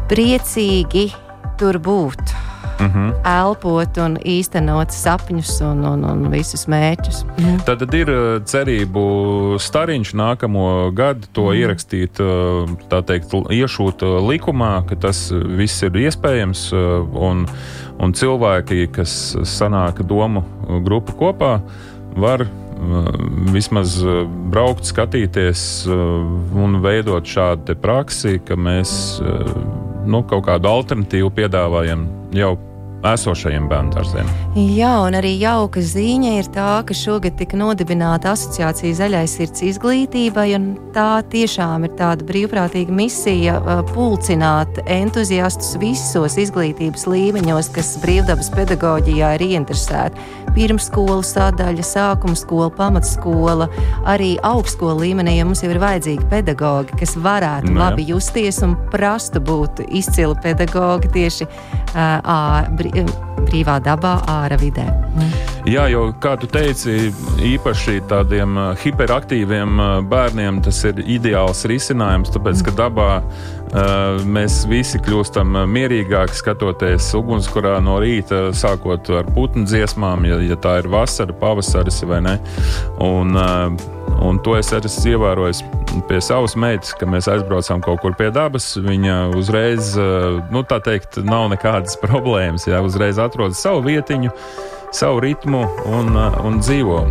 Priecīgi 0.08 1.08
tur 1.60 1.76
būt 1.82 2.30
mm 2.80 2.86
-hmm. 2.86 3.12
elpot 3.24 3.96
un 3.96 4.16
īstenot 4.16 4.90
sapņus 4.90 5.60
un, 5.60 5.84
un, 5.84 6.04
un 6.04 6.30
visus 6.30 6.66
mērķus. 6.66 7.24
Mm. 7.38 7.58
Tad, 7.64 7.78
tad 7.78 7.94
ir 7.94 8.10
uh, 8.10 8.42
cerību 8.44 9.58
stariņš 9.58 10.14
nākamo 10.14 10.90
gadu 10.94 11.26
to 11.32 11.42
mm. 11.50 11.58
ierakstīt, 11.62 12.20
uh, 12.20 12.70
tā 12.88 13.02
teikt, 13.02 13.34
iešūt 13.34 14.02
uh, 14.02 14.30
likumā, 14.30 14.86
ka 14.88 14.96
tas 14.96 15.32
viss 15.32 15.82
ir 15.82 15.90
iespējams 15.90 16.72
un, 17.12 17.46
un 17.98 18.12
cilvēki, 18.12 18.88
kas 18.92 19.36
sanāk 19.42 20.02
domu 20.02 20.44
grupu 20.84 21.12
kopā, 21.12 21.60
var 22.16 22.46
vismaz 23.52 23.98
braukt, 24.50 24.86
skatīties 24.86 25.86
un 26.54 26.78
veidot 26.82 27.26
šādu 27.26 27.74
praksi, 27.74 28.38
ka 28.38 28.54
mēs 28.54 29.18
nu, 30.08 30.24
kaut 30.28 30.48
kādu 30.48 30.70
alternatīvu 30.72 31.30
piedāvājam 31.36 32.08
jau 32.36 32.56
esošajiem 33.06 33.68
bērnu 33.70 33.92
dārziem. 33.94 34.30
Jā, 34.58 34.90
un 35.06 35.14
arī 35.18 35.34
jauka 35.38 35.82
ziņa 35.84 36.32
ir 36.40 36.48
tā, 36.54 36.70
ka 36.86 36.96
šogad 36.96 37.36
tika 37.38 37.58
nodibināta 37.58 38.32
asociācija 38.34 38.96
Zaļais 38.98 39.36
sirds 39.38 39.62
izglītībai, 39.68 40.48
un 40.56 40.72
tā 40.96 41.20
tiešām 41.30 41.86
ir 41.86 41.94
tāda 42.00 42.26
brīvprātīga 42.26 42.94
misija 42.94 43.58
pulcināt 43.92 44.82
entuziastus 44.84 45.76
visos 45.82 46.38
izglītības 46.42 47.06
līmeņos, 47.10 47.70
kas 47.76 47.94
brīvdabas 48.02 48.50
pedagoģijā 48.56 49.36
ir 49.38 49.46
ieinteresēti. 49.52 50.28
Pirmsskola 50.56 51.20
sadaļa, 51.26 51.84
sākuma 51.86 52.38
skola, 52.38 52.70
pamatskola, 52.74 53.68
arī 54.08 54.34
augstskola 54.46 54.96
līmenī, 55.02 55.38
ja 55.38 55.46
mums 55.48 55.62
jau 55.64 55.70
ir 55.72 55.80
vajadzīgi 55.82 56.28
pedagogi, 56.32 56.98
kas 57.00 57.16
varētu 57.20 57.72
Nē. 57.72 57.78
labi 57.82 58.08
justies 58.08 58.62
un 58.66 58.76
prastu 58.92 59.42
būt 59.44 59.84
izcili 59.88 60.36
pedagogi 60.44 61.12
tieši 61.14 61.48
uh, 61.48 63.27
brīvā 63.44 63.78
dabā, 63.84 64.18
ārā 64.28 64.58
vidē. 64.60 64.86
Mm. 65.14 65.30
Jā, 65.68 65.84
jo, 65.92 66.06
kā 66.22 66.32
tu 66.40 66.48
teici, 66.48 67.10
īpaši 67.44 67.98
tādiem 68.08 68.56
hiperaktīviem 68.80 69.82
bērniem 70.08 70.62
tas 70.64 70.78
ir 70.88 71.02
ideāls 71.04 71.64
risinājums, 71.68 72.32
tāpēc, 72.32 72.62
ka 72.64 72.74
dabā 72.78 73.08
uh, 73.18 74.22
mēs 74.24 74.62
visi 74.70 75.00
kļūstam 75.04 75.58
mierīgāki 75.68 76.38
skatoties 76.40 77.10
ugunskurā 77.18 77.76
no 77.84 77.98
rīta, 78.00 78.48
sākot 78.56 79.12
ar 79.18 79.28
putnu 79.34 79.68
dziesmām, 79.68 80.24
ja, 80.30 80.40
ja 80.46 80.56
tā 80.56 80.78
ir 80.80 80.88
vasara, 80.94 81.36
pavasaris 81.36 82.00
vai 82.08 82.22
ne. 82.30 82.38
Un, 83.04 83.36
uh, 83.36 83.94
Un 84.18 84.38
to 84.42 84.56
es 84.58 84.70
arī 84.74 84.88
esmu 84.88 85.12
ievērojis 85.12 85.60
pie 86.08 86.20
savas 86.24 86.54
meitas, 86.58 86.92
kad 86.98 87.10
mēs 87.10 87.28
aizbraucām 87.30 87.82
kaut 87.84 88.02
kur 88.02 88.14
pie 88.18 88.30
dabas. 88.34 88.70
Viņa 88.80 89.18
uzreiz, 89.38 89.94
eh, 89.98 90.38
nu, 90.52 90.64
tā 90.66 90.80
teikt, 90.84 91.20
nav 91.24 91.48
nekādas 91.52 91.98
problēmas. 92.04 92.68
Jā, 92.68 92.82
uzreiz 92.84 93.20
atrod 93.22 93.56
savu 93.58 93.84
vietiņu, 93.88 94.32
savu 94.94 95.22
ritmu 95.24 95.64
un, 95.86 96.14
eh, 96.16 96.38
un 96.44 96.60
dzīvo. 96.62 97.02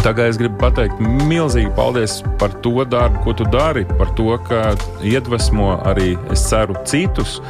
Tagad 0.00 0.30
es 0.30 0.38
gribu 0.40 0.56
pateikt 0.60 1.00
milzīgi 1.00 1.72
paldies 1.76 2.20
par 2.40 2.52
to 2.64 2.84
darbu, 2.88 3.24
ko 3.24 3.34
tu 3.36 3.44
dari, 3.52 3.84
par 3.98 4.12
to, 4.16 4.36
ka 4.46 4.74
iedvesmo 5.04 5.74
arī, 5.88 6.14
es 6.32 6.44
ceru, 6.48 6.76
citus. 6.88 7.40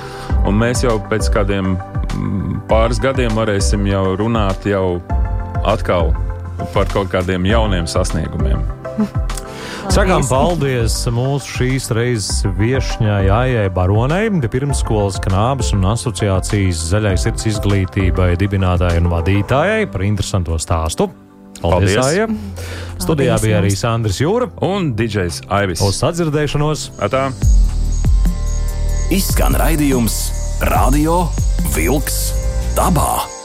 Un 0.48 0.58
mēs 0.58 0.82
jau 0.86 0.96
pēc 1.10 1.28
kādiem 1.34 1.76
mm, 1.76 2.62
pāris 2.70 3.02
gadiem 3.02 3.36
varēsim 3.38 3.86
jau 3.90 4.16
runāt 4.18 4.66
jau 4.66 5.02
atkal 5.68 6.14
par 6.74 6.90
kaut 6.90 7.12
kādiem 7.12 7.46
jauniem 7.46 7.86
sasniegumiem. 7.90 8.64
Sakām 9.88 10.20
paldies 10.28 10.94
mūsu 11.14 11.54
šīs 11.56 11.88
reizes 11.96 12.42
viesņai 12.58 13.30
Aijai 13.32 13.70
Baronai, 13.72 14.26
pirmsskolas 14.52 15.16
knābes 15.24 15.72
un 15.76 15.86
asociācijas 15.88 16.82
zaļais 16.90 17.24
sirds 17.24 17.48
izglītībai 17.54 18.34
dibinātājai 18.40 19.00
un 19.00 19.08
vadītājai 19.14 19.88
par 19.90 20.04
interesanto 20.04 20.60
stāstu. 20.60 21.08
Paldies, 21.60 21.96
paldies. 21.96 22.04
Aija! 22.04 22.28
Studijā 23.00 23.34
paldies, 23.34 23.46
bija 23.46 23.58
arī 23.62 23.72
Sandrs 23.76 24.20
Jūra 24.20 24.50
un 24.68 24.92
Digijs 24.96 25.42
Aivis. 25.48 25.80
Uz 25.84 26.00
sadzirdēšanos! 26.04 26.86
Atā. 27.00 27.28
Izskan 29.16 29.56
raidījums 29.58 30.22
Radio 30.70 31.24
Vilks 31.74 32.22
dabā! 32.76 33.39